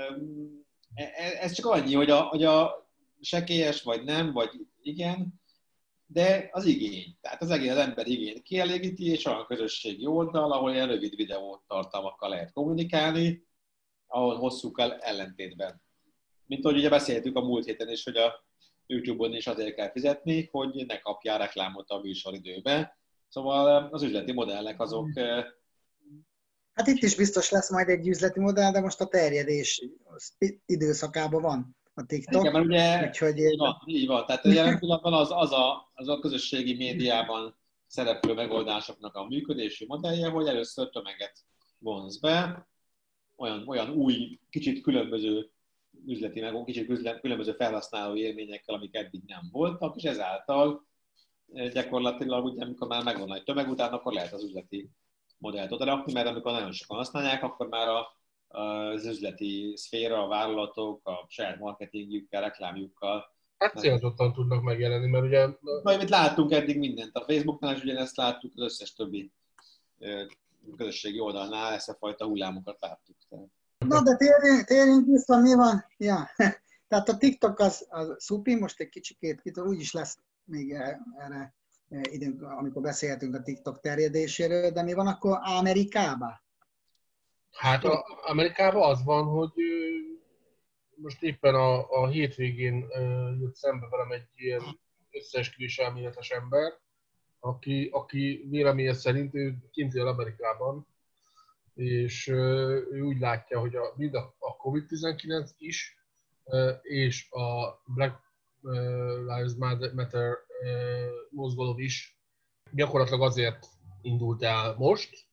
e, 0.93 1.12
ez 1.39 1.51
csak 1.51 1.65
annyi, 1.65 1.93
hogy 1.93 2.10
a, 2.10 2.21
hogy 2.21 2.43
a 2.43 2.88
sekélyes 3.21 3.84
vagy 3.84 4.03
nem, 4.03 4.32
vagy 4.32 4.49
igen, 4.82 5.41
de 6.06 6.49
az 6.51 6.65
igény. 6.65 7.17
Tehát 7.21 7.41
az 7.41 7.49
egész 7.49 7.71
az 7.71 7.77
ember 7.77 8.08
igény 8.08 8.43
kielégíti, 8.43 9.06
és 9.06 9.25
olyan 9.25 9.45
közösségi 9.45 10.06
oldal, 10.06 10.51
ahol 10.51 10.71
ilyen 10.71 10.88
rövid 10.88 11.15
videót 11.15 11.62
tartalmakkal 11.67 12.29
lehet 12.29 12.51
kommunikálni, 12.51 13.47
ahol 14.08 14.36
hosszúkkal 14.36 14.97
ellentétben. 14.97 15.82
Mint 16.45 16.65
ahogy 16.65 16.77
ugye 16.77 16.89
beszéltük 16.89 17.36
a 17.36 17.41
múlt 17.41 17.65
héten 17.65 17.89
is, 17.89 18.03
hogy 18.03 18.15
a 18.15 18.45
YouTube-on 18.86 19.34
is 19.34 19.47
azért 19.47 19.75
kell 19.75 19.91
fizetni, 19.91 20.49
hogy 20.51 20.86
ne 20.88 20.99
kapjál 20.99 21.38
reklámot 21.38 21.89
a 21.89 21.99
műsoridőbe. 21.99 22.97
Szóval 23.27 23.89
az 23.91 24.03
üzleti 24.03 24.32
modellek 24.32 24.79
azok... 24.79 25.19
Hát 26.73 26.88
itt 26.88 27.01
is 27.01 27.15
biztos 27.15 27.49
lesz 27.49 27.71
majd 27.71 27.89
egy 27.89 28.08
üzleti 28.08 28.39
modell, 28.39 28.71
de 28.71 28.82
most 28.82 28.99
a 28.99 29.08
terjedés 29.08 29.89
időszakában 30.65 31.41
van 31.41 31.75
a 31.93 32.06
TikTok. 32.06 32.41
Igen, 32.41 32.53
mert 32.53 32.65
ugye 32.65 33.08
úgyhogy... 33.08 33.38
így, 33.38 33.58
van, 33.58 33.82
így 33.86 34.08
van. 34.08 34.25
Tehát 34.25 34.45
jelen 34.45 34.79
pillanatban 34.79 35.13
az, 35.13 35.32
az, 35.32 35.51
a, 35.51 35.91
az 35.93 36.08
a 36.08 36.19
közösségi 36.19 36.75
médiában 36.75 37.56
szereplő 37.88 38.34
megoldásoknak 38.34 39.15
a 39.15 39.27
működési 39.27 39.86
modellje, 39.88 40.29
hogy 40.29 40.47
először 40.47 40.89
tömeget 40.89 41.39
vonz 41.77 42.19
be, 42.19 42.67
olyan, 43.36 43.67
olyan 43.67 43.89
új, 43.89 44.39
kicsit 44.49 44.82
különböző 44.82 45.51
üzleti, 46.08 46.42
meg 46.42 46.63
kicsit 46.66 47.20
különböző 47.22 47.52
felhasználó 47.52 48.16
élményekkel, 48.16 48.76
amik 48.76 48.96
eddig 48.96 49.22
nem 49.28 49.50
voltak, 49.52 49.96
és 49.96 50.04
ezáltal 50.04 50.86
eh, 51.54 51.72
gyakorlatilag, 51.72 52.46
ugye, 52.46 52.63
amikor 52.63 52.88
már 52.88 53.04
megvan 53.04 53.36
egy 53.36 53.44
tömeg 53.44 53.70
után, 53.70 53.94
akkor 53.94 54.13
lehet 54.13 54.34
az 54.34 54.44
üzleti 54.44 54.89
modellt 55.38 55.72
odarakni, 55.72 56.13
mert 56.13 56.28
amikor 56.28 56.52
nagyon 56.52 56.72
sokan 56.72 56.98
használják, 56.98 57.44
akkor 57.44 57.68
már 57.68 57.88
a 57.88 58.22
az 58.54 59.06
üzleti 59.06 59.74
szféra, 59.76 60.24
a 60.24 60.28
vállalatok, 60.28 61.08
a 61.08 61.26
saját 61.28 61.60
marketingjükkel, 61.60 62.42
reklámjukkal. 62.42 63.32
Hát 63.58 63.78
célzottan 63.78 64.34
tudnak 64.34 64.62
megjelenni, 64.62 65.08
mert 65.08 65.26
ugye... 65.26 65.48
Majd 65.84 66.00
mit 66.00 66.10
láttunk 66.10 66.52
eddig 66.52 66.78
mindent. 66.78 67.16
A 67.16 67.24
Facebooknál 67.28 67.76
is 67.76 67.84
ugyanezt 67.84 68.16
láttuk, 68.16 68.52
az 68.56 68.63
összes 68.63 68.94
többi 68.94 69.32
közösségi 70.78 71.20
oldalnál 71.20 71.74
ezt 71.74 71.89
a 71.89 71.96
fajta 72.00 72.26
hullámokat 72.26 72.78
láttuk. 72.80 73.12
Na, 73.88 74.02
de 74.02 74.15
térjünk, 74.15 74.63
térjünk 74.63 75.06
vissza, 75.06 75.41
mi 75.41 75.54
van? 75.54 75.86
Ja. 75.98 76.30
Tehát 76.88 77.10
a 77.10 77.17
TikTok 77.17 77.60
az, 77.60 77.86
az 77.89 78.15
szupi, 78.17 78.56
most 78.56 78.80
egy 78.80 78.89
kicsikét, 78.89 79.41
úgy 79.58 79.80
is 79.80 79.93
lesz 79.93 80.17
még 80.43 80.72
erre 81.17 81.56
időnk, 82.12 82.41
amikor 82.41 82.82
beszélhetünk 82.82 83.36
a 83.36 83.41
TikTok 83.41 83.80
terjedéséről, 83.80 84.72
de 84.72 84.84
mi 84.84 84.93
van 84.93 85.08
akkor 85.08 85.39
Amerikában? 85.41 86.41
Hát 87.52 87.84
a, 87.84 88.06
Amerikában 88.26 88.89
az 88.89 89.04
van, 89.04 89.26
hogy 89.26 89.52
most 90.96 91.24
éppen 91.24 91.56
a, 91.56 91.89
a 91.89 92.08
hétvégén 92.08 92.88
jött 93.39 93.56
szembe 93.56 93.88
velem 93.89 94.12
egy 94.12 94.28
ilyen 94.36 94.80
összeesküvés 95.12 95.78
elméletes 95.78 96.30
ember, 96.30 96.74
aki, 97.39 97.89
aki 97.91 98.46
véleménye 98.50 98.93
szerint 98.93 99.36
ő 99.36 99.56
kint 99.72 99.93
él 99.93 100.08
Amerikában, 100.08 100.88
és 101.74 102.28
ő 102.28 103.02
úgy 103.02 103.20
látja, 103.20 103.60
hogy 103.60 103.76
a, 103.76 103.94
mind 103.96 104.14
a, 104.14 104.36
a 104.40 104.58
COVID-19 104.58 105.50
is, 105.58 105.98
és 106.82 107.32
a 107.32 107.82
Black 107.86 108.20
Lives 109.20 109.54
Matter 109.94 110.38
mozgalom 111.30 111.80
is 111.80 112.18
gyakorlatilag 112.72 113.22
azért 113.22 113.66
indult 114.02 114.44
el 114.44 114.76
most, 114.78 115.28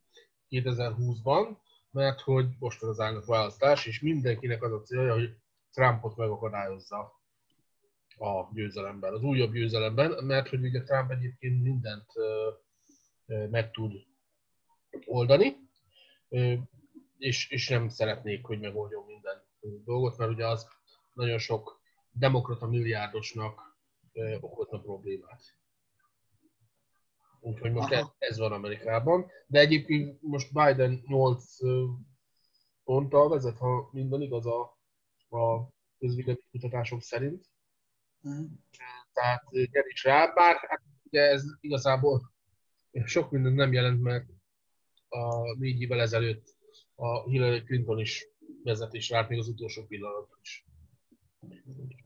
2020-ban, 0.50 1.56
mert 1.90 2.20
hogy 2.20 2.46
most 2.58 2.80
van 2.80 2.90
az 2.90 3.00
elnök 3.00 3.24
választás, 3.24 3.86
és 3.86 4.00
mindenkinek 4.00 4.62
az 4.62 4.72
a 4.72 4.82
célja, 4.82 5.12
hogy 5.12 5.36
Trumpot 5.72 6.16
megakadályozza 6.16 7.20
a 8.18 8.52
győzelemben, 8.52 9.12
az 9.12 9.22
újabb 9.22 9.52
győzelemben, 9.52 10.24
mert 10.24 10.48
hogy 10.48 10.64
ugye 10.64 10.82
Trump 10.82 11.10
egyébként 11.10 11.62
mindent 11.62 12.06
meg 13.50 13.70
tud 13.70 13.92
oldani, 15.04 15.69
és, 17.18 17.50
és 17.50 17.68
nem 17.68 17.88
szeretnék, 17.88 18.44
hogy 18.44 18.60
megoldjon 18.60 19.04
minden 19.06 19.42
dolgot, 19.84 20.16
mert 20.16 20.30
ugye 20.30 20.46
az 20.46 20.68
nagyon 21.12 21.38
sok 21.38 21.80
demokrata 22.12 22.66
milliárdosnak 22.66 23.78
okozna 24.40 24.80
problémát. 24.80 25.42
Úgyhogy 27.40 27.72
most 27.72 27.92
ez, 27.92 28.04
ez 28.18 28.38
van 28.38 28.52
Amerikában. 28.52 29.30
De 29.46 29.58
egyébként 29.58 30.22
most 30.22 30.52
Biden 30.52 31.02
8 31.06 31.44
ponttal 32.84 33.28
vezet, 33.28 33.58
ha 33.58 33.88
minden 33.92 34.20
igaz 34.20 34.46
a, 34.46 34.60
a 35.28 35.68
közvélemény 35.98 36.44
kutatások 36.50 37.02
szerint. 37.02 37.46
Mm. 38.28 38.44
Tehát 39.12 39.50
nyer 39.50 39.86
is 39.86 40.04
rá, 40.04 40.32
bár 40.34 40.56
hát 40.56 40.82
ugye 41.02 41.20
ez 41.20 41.42
igazából 41.60 42.32
sok 43.04 43.30
minden 43.30 43.52
nem 43.52 43.72
jelent, 43.72 44.00
mert 44.00 44.26
a 45.10 45.54
négy 45.58 45.80
évvel 45.80 46.00
ezelőtt 46.00 46.54
a 46.94 47.28
Hillary 47.28 47.62
Clinton 47.62 47.98
is 47.98 48.28
vezetés 48.62 49.08
rárt 49.08 49.28
még 49.28 49.38
az 49.38 49.48
utolsó 49.48 49.84
pillanatban 49.86 50.38
is. 50.42 50.66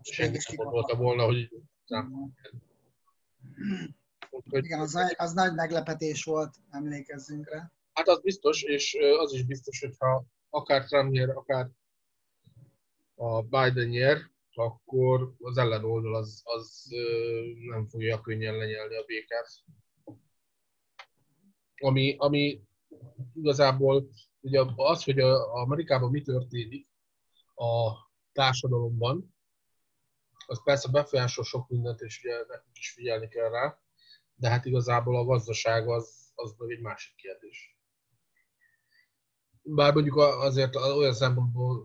Senki 0.02 0.38
sem 0.38 0.56
gondolta 0.56 0.96
volna, 0.96 1.24
hogy 1.24 1.50
nem. 1.86 2.34
Igen, 4.50 4.80
az, 4.80 4.92
nagy, 4.92 5.14
az 5.16 5.32
nagy 5.32 5.54
meglepetés 5.54 6.24
volt, 6.24 6.54
emlékezzünk 6.70 7.50
rá. 7.50 7.72
Hát 7.92 8.08
az 8.08 8.20
biztos, 8.20 8.62
és 8.62 8.96
az 9.18 9.32
is 9.32 9.44
biztos, 9.44 9.80
hogyha 9.80 10.24
akár 10.50 10.84
Trump 10.84 11.10
nyer, 11.10 11.28
akár 11.28 11.70
a 13.14 13.42
Biden 13.42 13.88
nyer, 13.88 14.18
akkor 14.54 15.34
az 15.38 15.58
ellenoldal 15.58 16.14
az, 16.14 16.42
az 16.44 16.88
nem 17.68 17.86
fogja 17.86 18.20
könnyen 18.20 18.56
lenyelni 18.56 18.96
a 18.96 19.04
békát. 19.04 19.48
Ami, 21.76 22.14
ami 22.18 22.60
igazából 23.35 24.09
ugye 24.40 24.64
az, 24.77 25.05
hogy 25.05 25.18
a, 25.18 25.55
Amerikában 25.55 26.11
mi 26.11 26.23
történik 26.23 26.88
a 27.55 27.92
társadalomban, 28.33 29.35
az 30.47 30.62
persze 30.64 30.88
befolyásol 30.90 31.44
sok 31.44 31.68
mindent, 31.68 32.01
és 32.01 32.20
ugye 32.23 32.37
nekünk 32.37 32.77
is 32.77 32.92
figyelni 32.92 33.29
kell 33.29 33.51
rá, 33.51 33.79
de 34.35 34.49
hát 34.49 34.64
igazából 34.64 35.16
a 35.16 35.25
gazdaság 35.25 35.88
az, 35.88 36.33
az 36.35 36.55
meg 36.59 36.70
egy 36.70 36.81
másik 36.81 37.14
kérdés. 37.14 37.79
Bár 39.62 39.94
mondjuk 39.94 40.16
azért 40.16 40.77
olyan 40.77 41.14
szempontból 41.14 41.85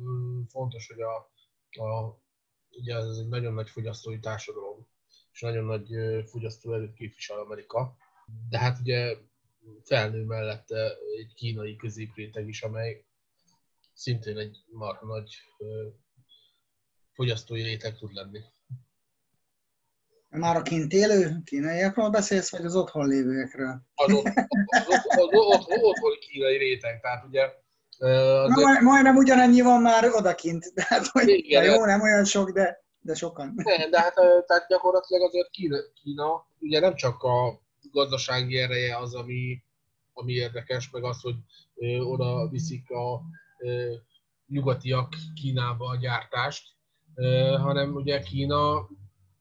fontos, 0.49 0.87
hogy 0.87 1.01
a, 1.01 1.15
a, 1.83 2.19
ugye 2.69 2.95
ez 2.95 3.17
egy 3.17 3.27
nagyon 3.27 3.53
nagy 3.53 3.69
fogyasztói 3.69 4.19
társadalom, 4.19 4.87
és 5.31 5.41
nagyon 5.41 5.65
nagy 5.65 5.89
fogyasztóerőt 6.25 6.93
képvisel 6.93 7.39
Amerika, 7.39 7.95
de 8.49 8.59
hát 8.59 8.79
ugye 8.79 9.17
felnő 9.83 10.23
mellette 10.23 10.97
egy 11.17 11.33
kínai 11.35 11.75
középréteg 11.75 12.47
is, 12.47 12.61
amely 12.61 13.05
szintén 13.93 14.37
egy 14.37 14.57
marha 14.71 15.05
nagy 15.05 15.29
fogyasztói 17.13 17.61
réteg 17.61 17.97
tud 17.97 18.13
lenni. 18.13 18.39
Már 20.29 20.55
a 20.55 20.61
kint 20.61 20.93
élő 20.93 21.41
kínaiakról 21.45 22.09
beszélsz, 22.09 22.51
vagy 22.51 22.65
az 22.65 22.75
otthon 22.75 23.07
lévőekről? 23.07 23.81
Az, 23.95 24.13
ott, 24.13 24.25
az, 24.25 24.87
az, 24.87 25.65
az, 25.67 25.81
otthon 25.81 26.17
kínai 26.19 26.57
réteg, 26.57 27.01
tehát 27.01 27.25
ugye... 27.25 27.53
Na, 28.47 28.81
majdnem 28.81 29.15
ugyanannyi 29.15 29.61
van 29.61 29.81
már 29.81 30.09
odakint, 30.13 30.71
tehát 30.75 31.07
hogy 31.07 31.29
Igen, 31.29 31.63
jó, 31.63 31.85
nem 31.85 32.01
olyan 32.01 32.25
sok, 32.25 32.51
de, 32.51 32.83
de 32.99 33.13
sokan. 33.13 33.53
Ne, 33.55 33.89
de 33.89 33.99
hát 33.99 34.13
tehát 34.45 34.67
gyakorlatilag 34.67 35.27
azért 35.27 35.49
Kína, 35.49 35.77
Kína 35.93 36.47
ugye 36.59 36.79
nem 36.79 36.95
csak 36.95 37.23
a 37.23 37.61
gazdasági 37.91 38.57
ereje 38.57 38.97
az, 38.97 39.15
ami, 39.15 39.63
ami 40.13 40.33
érdekes, 40.33 40.89
meg 40.89 41.03
az, 41.03 41.21
hogy 41.21 41.35
oda 41.99 42.49
viszik 42.49 42.89
a 42.89 43.21
nyugatiak 44.47 45.13
Kínába 45.33 45.89
a 45.89 45.97
gyártást, 45.97 46.63
hanem 47.57 47.95
ugye 47.95 48.19
Kína 48.19 48.89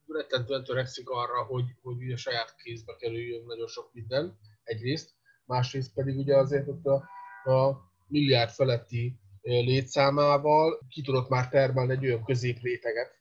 rettentően 0.06 0.64
törekszik 0.64 1.08
arra, 1.08 1.42
hogy, 1.42 1.64
hogy 1.82 1.96
ugye 1.96 2.16
saját 2.16 2.54
kézbe 2.56 2.96
kerüljön 2.96 3.44
nagyon 3.46 3.66
sok 3.66 3.90
minden, 3.92 4.38
egyrészt, 4.64 5.14
másrészt 5.44 5.94
pedig 5.94 6.18
ugye 6.18 6.36
azért 6.36 6.68
ott 6.68 6.84
a, 6.84 6.94
a 7.50 7.90
milliárd 8.06 8.50
feletti 8.50 9.18
létszámával 9.42 10.86
ki 10.88 11.02
tudott 11.02 11.28
már 11.28 11.48
termelni 11.48 11.92
egy 11.92 12.04
olyan 12.04 12.24
középréteget, 12.24 13.16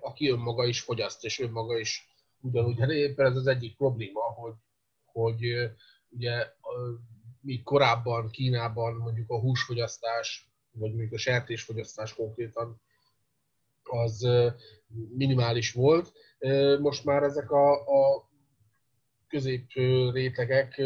aki 0.00 0.30
önmaga 0.30 0.64
is 0.64 0.80
fogyaszt, 0.80 1.24
és 1.24 1.38
önmaga 1.38 1.78
is 1.78 2.15
ugyanúgy, 2.46 2.78
hát 2.78 2.90
éppen 2.90 3.26
ez 3.26 3.36
az 3.36 3.46
egyik 3.46 3.76
probléma, 3.76 4.20
hogy, 4.20 4.54
hogy 5.04 5.70
ugye 6.08 6.46
míg 7.40 7.62
korábban 7.62 8.30
Kínában 8.30 8.94
mondjuk 8.94 9.30
a 9.30 9.40
húsfogyasztás, 9.40 10.50
vagy 10.70 10.90
mondjuk 10.90 11.12
a 11.12 11.18
sertésfogyasztás 11.18 12.14
konkrétan 12.14 12.80
az 13.82 14.28
minimális 15.16 15.72
volt. 15.72 16.12
Most 16.80 17.04
már 17.04 17.22
ezek 17.22 17.50
a, 17.50 17.72
a 17.72 18.30
közép 19.28 19.72
rétegek 20.12 20.82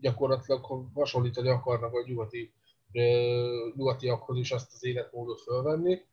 gyakorlatilag 0.00 0.64
hasonlítani 0.94 1.48
akarnak 1.48 1.94
a 1.94 2.04
nyugati, 2.06 2.52
nyugatiakhoz 3.74 4.38
is 4.38 4.50
azt 4.50 4.72
az 4.72 4.84
életmódot 4.84 5.40
fölvenni, 5.40 6.04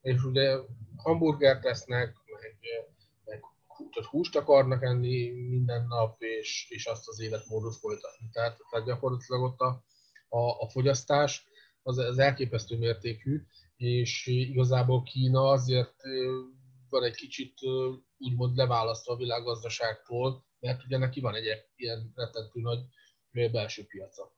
és 0.00 0.24
ugye 0.24 0.56
hamburgert 0.96 1.62
tesznek, 1.62 2.16
meg, 2.40 2.56
meg 3.78 4.06
húst 4.06 4.36
akarnak 4.36 4.82
enni 4.82 5.30
minden 5.30 5.86
nap, 5.86 6.22
és, 6.22 6.66
és 6.70 6.86
azt 6.86 7.08
az 7.08 7.20
életmódot 7.20 7.76
folytatni. 7.76 8.28
Tehát, 8.32 8.58
tehát 8.70 8.86
gyakorlatilag 8.86 9.42
ott 9.42 9.58
a, 9.58 9.84
a, 10.28 10.60
a 10.60 10.68
fogyasztás 10.68 11.48
az, 11.82 11.98
az 11.98 12.18
elképesztő 12.18 12.78
mértékű, 12.78 13.42
és 13.76 14.26
igazából 14.26 15.02
Kína 15.02 15.48
azért 15.48 15.94
van 16.88 17.02
egy 17.02 17.14
kicsit 17.14 17.54
úgymond 18.18 18.56
leválasztva 18.56 19.12
a 19.12 19.16
világgazdaságtól, 19.16 20.44
mert 20.60 20.84
ugye 20.84 20.98
neki 20.98 21.20
van 21.20 21.34
egy 21.34 21.64
ilyen 21.76 22.12
rettentő 22.14 22.60
nagy 22.60 22.80
belső 23.50 23.84
piaca. 23.86 24.34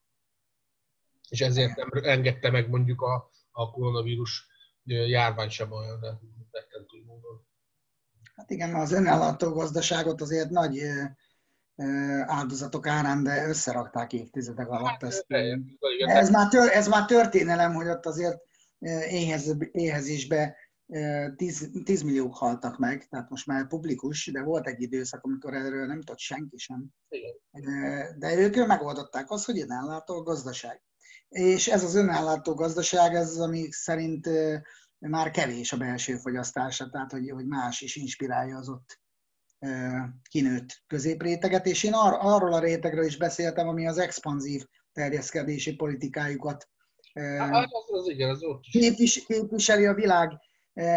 És 1.29 1.41
ezért 1.41 1.77
nem 1.77 1.89
engedte 1.93 2.51
meg 2.51 2.69
mondjuk 2.69 3.01
a, 3.01 3.31
a 3.51 3.71
koronavírus 3.71 4.47
járvány 4.85 5.49
sem 5.49 5.73
olyan 5.73 6.01
rettentő 6.51 7.05
módon. 7.05 7.48
Hát 8.39 8.51
igen, 8.51 8.75
az 8.75 8.93
önellátó 8.93 9.53
gazdaságot 9.53 10.21
azért 10.21 10.51
nagy 10.51 10.83
áldozatok 12.27 12.87
árán, 12.87 13.23
de 13.23 13.49
összerakták 13.49 14.13
évtizedek 14.13 14.69
alatt. 14.69 14.87
Hát, 14.87 15.03
ezt. 15.03 15.27
Ez, 16.07 16.31
már 16.31 16.49
tör, 16.49 16.71
ez 16.73 16.89
már 16.89 17.05
történelem, 17.05 17.75
hogy 17.75 17.89
ott 17.89 18.07
azért 18.07 18.39
éhez, 19.09 19.57
éhezésbe 19.73 20.57
10, 21.37 21.71
10 21.85 22.03
milliók 22.03 22.37
haltak 22.37 22.79
meg, 22.79 23.09
tehát 23.09 23.31
most 23.31 23.47
már 23.47 23.67
publikus, 23.67 24.27
de 24.27 24.43
volt 24.43 24.67
egy 24.67 24.83
időszak, 24.83 25.25
amikor 25.25 25.55
erről 25.55 25.87
nem 25.87 25.99
tudott 25.99 26.19
senki 26.19 26.57
sem. 26.59 26.87
De 28.19 28.35
ők 28.37 28.67
megoldották 28.67 29.31
azt, 29.31 29.45
hogy 29.45 29.61
önellátó 29.61 30.15
a 30.15 30.23
gazdaság. 30.23 30.83
És 31.29 31.69
ez 31.69 31.85
az 31.85 31.95
önellátó 31.95 32.55
gazdaság, 32.55 33.15
ez 33.15 33.31
az, 33.31 33.41
ami 33.41 33.71
szerint 33.71 34.29
már 34.99 35.31
kevés 35.31 35.73
a 35.73 35.77
belső 35.77 36.17
fogyasztása, 36.17 36.89
tehát 36.89 37.11
hogy, 37.11 37.31
hogy 37.31 37.47
más 37.47 37.81
is 37.81 37.97
inspirálja 37.97 38.57
az 38.57 38.69
ott 38.69 39.01
kinőtt 40.31 40.83
középréteget, 40.87 41.67
és 41.67 41.83
én 41.83 41.93
ar- 41.93 42.23
arról 42.23 42.53
a 42.53 42.61
rétegről 42.61 43.05
is 43.05 43.17
beszéltem, 43.17 43.69
ami 43.69 43.87
az 43.87 43.99
expanzív 43.99 44.65
terjeszkedési 44.93 45.75
politikájukat 45.75 46.69
Hát. 47.19 47.69
Képvis, 48.71 49.25
képviseli 49.25 49.87
a 49.87 49.95
világ 49.95 50.33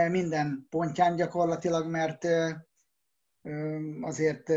minden 0.10 0.68
pontján 0.70 1.16
gyakorlatilag, 1.16 1.90
mert 1.90 2.28
azért 4.02 4.52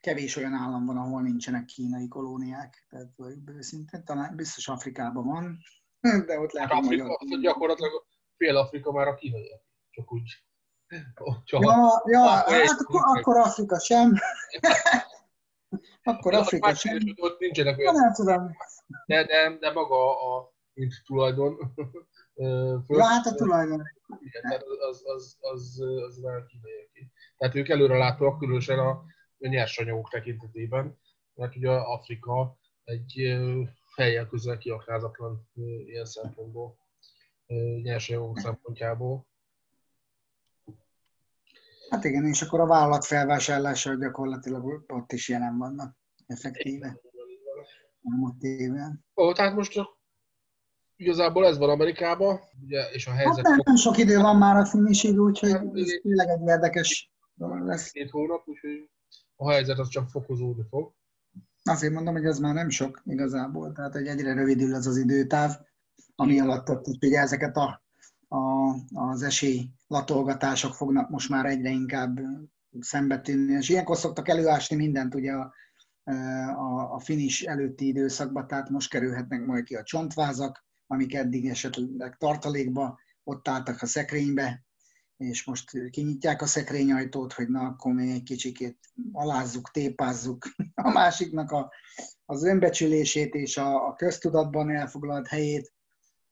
kevés 0.00 0.36
olyan 0.36 0.52
állam 0.52 0.84
van, 0.84 0.96
ahol 0.96 1.22
nincsenek 1.22 1.64
kínai 1.64 2.08
kolóniák. 2.08 2.86
Tehát 2.88 3.12
őszintén, 3.46 4.04
talán 4.04 4.36
biztos 4.36 4.68
Afrikában 4.68 5.26
van, 5.26 5.58
de 6.26 6.40
ott 6.40 6.52
lehet, 6.52 6.72
hát 6.72 6.82
Afrika. 6.82 7.18
Gyakorlatilag 7.40 8.06
fél 8.36 8.56
Afrika 8.56 8.92
már 8.92 9.08
a 9.08 9.14
kínai, 9.14 9.50
csak 9.90 10.12
úgy. 10.12 10.44
Csak 11.44 11.62
ja, 11.62 12.02
ja 12.04 12.20
hát 12.28 12.80
akkor, 12.80 13.00
akkor 13.04 13.36
Afrika 13.36 13.78
sem. 13.78 14.12
akkor 16.02 16.34
Afrika 16.34 16.74
sem. 16.74 16.98
Ott 17.16 17.38
nincsenek 17.38 17.78
olyan. 17.78 17.94
Nem 17.94 18.12
tudom. 18.12 18.56
De, 19.06 19.24
de, 19.24 19.56
de 19.60 19.72
maga 19.72 20.34
a, 20.36 20.52
mint 20.72 20.94
tulajdon. 21.04 21.74
ja, 22.88 23.04
hát 23.04 23.26
a 23.26 23.34
tulajdon. 23.34 23.82
Igen, 24.18 24.42
tehát 24.42 24.62
az, 24.62 25.02
az, 25.04 25.36
az, 25.40 25.80
az 26.06 26.18
már 26.18 26.46
kínaiaké. 26.46 27.10
Tehát 27.36 27.54
ők 27.54 27.68
előrelátóak, 27.68 28.38
különösen 28.38 28.78
a 28.78 29.04
nyersanyagok 29.38 30.10
tekintetében, 30.10 30.98
mert 31.34 31.56
ugye 31.56 31.70
Afrika 31.70 32.58
egy 32.84 33.38
fejjel 33.94 34.26
közel 34.26 34.58
kiaknázatlan 34.58 35.48
ilyen 35.86 36.04
szempontból, 36.04 36.76
nyersanyagok 37.82 38.38
szempontjából. 38.38 39.26
Hát 41.90 42.04
igen, 42.04 42.24
és 42.24 42.42
akkor 42.42 42.60
a 42.60 42.66
vállalat 42.66 43.04
felvásárlása 43.04 43.94
gyakorlatilag 43.94 44.84
ott 44.86 45.12
is 45.12 45.28
jelen 45.28 45.58
vannak, 45.58 45.96
effektíve. 46.26 47.00
Nem 48.00 48.36
Ó, 49.16 49.32
tehát 49.32 49.54
most 49.54 49.80
igazából 50.96 51.46
ez 51.46 51.58
van 51.58 51.70
Amerikában, 51.70 52.40
ugye, 52.62 52.90
és 52.90 53.06
a 53.06 53.10
helyzet... 53.10 53.46
Hát 53.46 53.64
nem, 53.64 53.76
sok 53.76 53.98
idő 53.98 54.20
van 54.20 54.36
már 54.36 54.56
a 54.56 54.64
finisig, 54.64 55.20
úgyhogy 55.20 55.50
hát, 55.52 55.64
ez 55.74 55.98
tényleg 56.02 56.28
egy 56.28 56.46
érdekes 56.46 57.12
dolog 57.34 57.66
lesz. 57.66 57.90
Két 57.90 58.10
hónap, 58.10 58.48
úgyhogy 58.48 58.90
a 59.36 59.50
helyzet 59.50 59.78
az 59.78 59.88
csak 59.88 60.08
fokozódni 60.08 60.64
fog. 60.70 60.92
Azért 61.62 61.92
mondom, 61.92 62.14
hogy 62.14 62.24
ez 62.24 62.38
már 62.38 62.54
nem 62.54 62.68
sok 62.68 63.02
igazából, 63.04 63.72
tehát 63.72 63.92
hogy 63.92 64.06
egyre 64.06 64.34
rövidül 64.34 64.74
ez 64.74 64.86
az 64.86 64.96
időtáv, 64.96 65.60
ami 66.16 66.40
alatt 66.40 66.70
ott 66.70 66.86
ugye 66.86 67.20
ezeket 67.20 67.56
a, 67.56 67.82
a, 68.28 68.70
az 68.94 69.22
esély 69.22 69.70
latolgatások 69.86 70.74
fognak 70.74 71.10
most 71.10 71.28
már 71.28 71.46
egyre 71.46 71.70
inkább 71.70 72.20
szembetűnni, 72.80 73.52
és 73.52 73.68
ilyenkor 73.68 73.96
szoktak 73.96 74.28
előásni 74.28 74.76
mindent 74.76 75.14
ugye 75.14 75.32
a, 75.32 75.52
a, 76.50 76.94
a 76.94 76.98
finish 76.98 77.48
előtti 77.48 77.86
időszakban, 77.86 78.46
tehát 78.46 78.70
most 78.70 78.90
kerülhetnek 78.90 79.46
majd 79.46 79.64
ki 79.64 79.74
a 79.74 79.82
csontvázak, 79.82 80.64
amik 80.86 81.14
eddig 81.14 81.48
esetleg 81.48 82.16
tartalékba, 82.16 82.98
ott 83.24 83.48
álltak 83.48 83.82
a 83.82 83.86
szekrénybe, 83.86 84.64
és 85.16 85.44
most 85.44 85.90
kinyitják 85.90 86.42
a 86.42 86.46
szekrényajtót, 86.46 87.32
hogy 87.32 87.48
na, 87.48 87.60
akkor 87.60 87.92
még 87.92 88.10
egy 88.10 88.22
kicsikét 88.22 88.78
alázzuk, 89.12 89.70
tépázzuk 89.70 90.46
a 90.74 90.90
másiknak 90.90 91.50
a, 91.50 91.72
az 92.24 92.44
önbecsülését 92.44 93.34
és 93.34 93.56
a, 93.56 93.86
a 93.86 93.94
köztudatban 93.94 94.70
elfoglalt 94.70 95.26
helyét. 95.26 95.72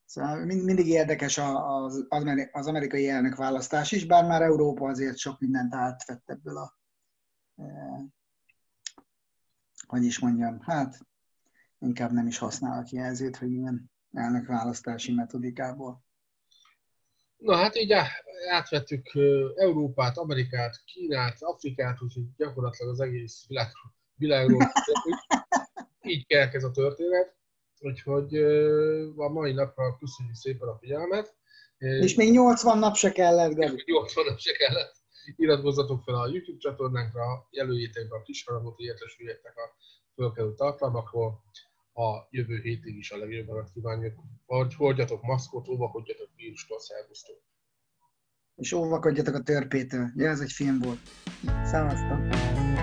Szóval 0.05 0.45
mind, 0.45 0.65
mindig 0.65 0.87
érdekes 0.87 1.39
az, 1.39 2.07
az 2.53 2.67
amerikai 2.67 3.09
elnök 3.09 3.37
választás 3.37 3.93
is, 3.93 4.07
bár 4.07 4.25
már 4.25 4.43
Európa 4.43 4.89
azért 4.89 5.17
sok 5.17 5.41
mindent 5.41 5.75
átvett 5.75 6.31
ebből 6.31 6.57
a, 6.57 6.79
e, 7.57 7.65
hogy 9.87 10.05
is 10.05 10.19
mondjam, 10.19 10.61
hát 10.61 10.99
inkább 11.79 12.13
nem 12.13 12.27
is 12.27 12.39
használ 12.39 12.79
a 12.79 12.83
kijelzőt, 12.83 13.37
hogy 13.37 13.51
milyen 13.51 13.91
elnökválasztási 14.13 15.13
metodikából. 15.13 16.05
Na 17.37 17.57
hát 17.57 17.77
így 17.77 17.93
átvettük 18.51 19.07
Európát, 19.57 20.17
Amerikát, 20.17 20.85
Kínát, 20.85 21.37
Afrikát, 21.43 22.03
úgyhogy 22.03 22.35
gyakorlatilag 22.37 22.93
az 22.93 23.01
egész 23.01 23.45
világ, 23.49 23.67
világról 24.15 24.73
így 26.03 26.27
kell 26.27 26.49
ez 26.49 26.65
a 26.65 26.71
történet. 26.71 27.37
Úgyhogy 27.85 28.37
a 29.17 29.29
mai 29.29 29.53
napra 29.53 29.97
köszönjük 29.99 30.35
szépen 30.35 30.69
a 30.69 30.79
figyelmet. 30.81 31.35
És 31.79 32.15
még 32.15 32.33
80 32.33 32.79
nap 32.79 32.97
se 32.97 33.13
kellett, 33.13 33.55
Gabi. 33.55 33.83
80 33.87 34.25
nap 34.25 34.39
se 34.39 34.53
kellett. 34.53 34.95
Iratkozzatok 35.37 36.03
fel 36.03 36.15
a 36.15 36.29
YouTube 36.29 36.59
csatornánkra, 36.59 37.49
jelöljétek 37.51 38.09
be 38.09 38.17
a 38.17 38.23
kis 38.23 38.45
haragot, 38.45 38.79
értesüljetek 38.79 39.57
a 39.57 39.77
fölkerült 40.15 40.57
tartalmakról. 40.57 41.43
A 41.93 42.27
jövő 42.31 42.61
hétig 42.61 42.97
is 42.97 43.11
a 43.11 43.17
legjobban 43.17 43.71
kívánjuk. 43.75 44.15
Hordjatok 44.77 45.23
maszkot, 45.23 45.69
óvakodjatok 45.69 46.29
vírustól, 46.37 46.81
szervusztok! 46.81 47.43
És 48.57 48.73
óvakodjatok 48.73 49.35
a 49.35 49.43
törpétől. 49.43 50.11
Ja, 50.17 50.29
ez 50.29 50.41
egy 50.41 50.53
film 50.53 50.79
volt. 50.79 51.01
Szevasztok! 51.65 52.74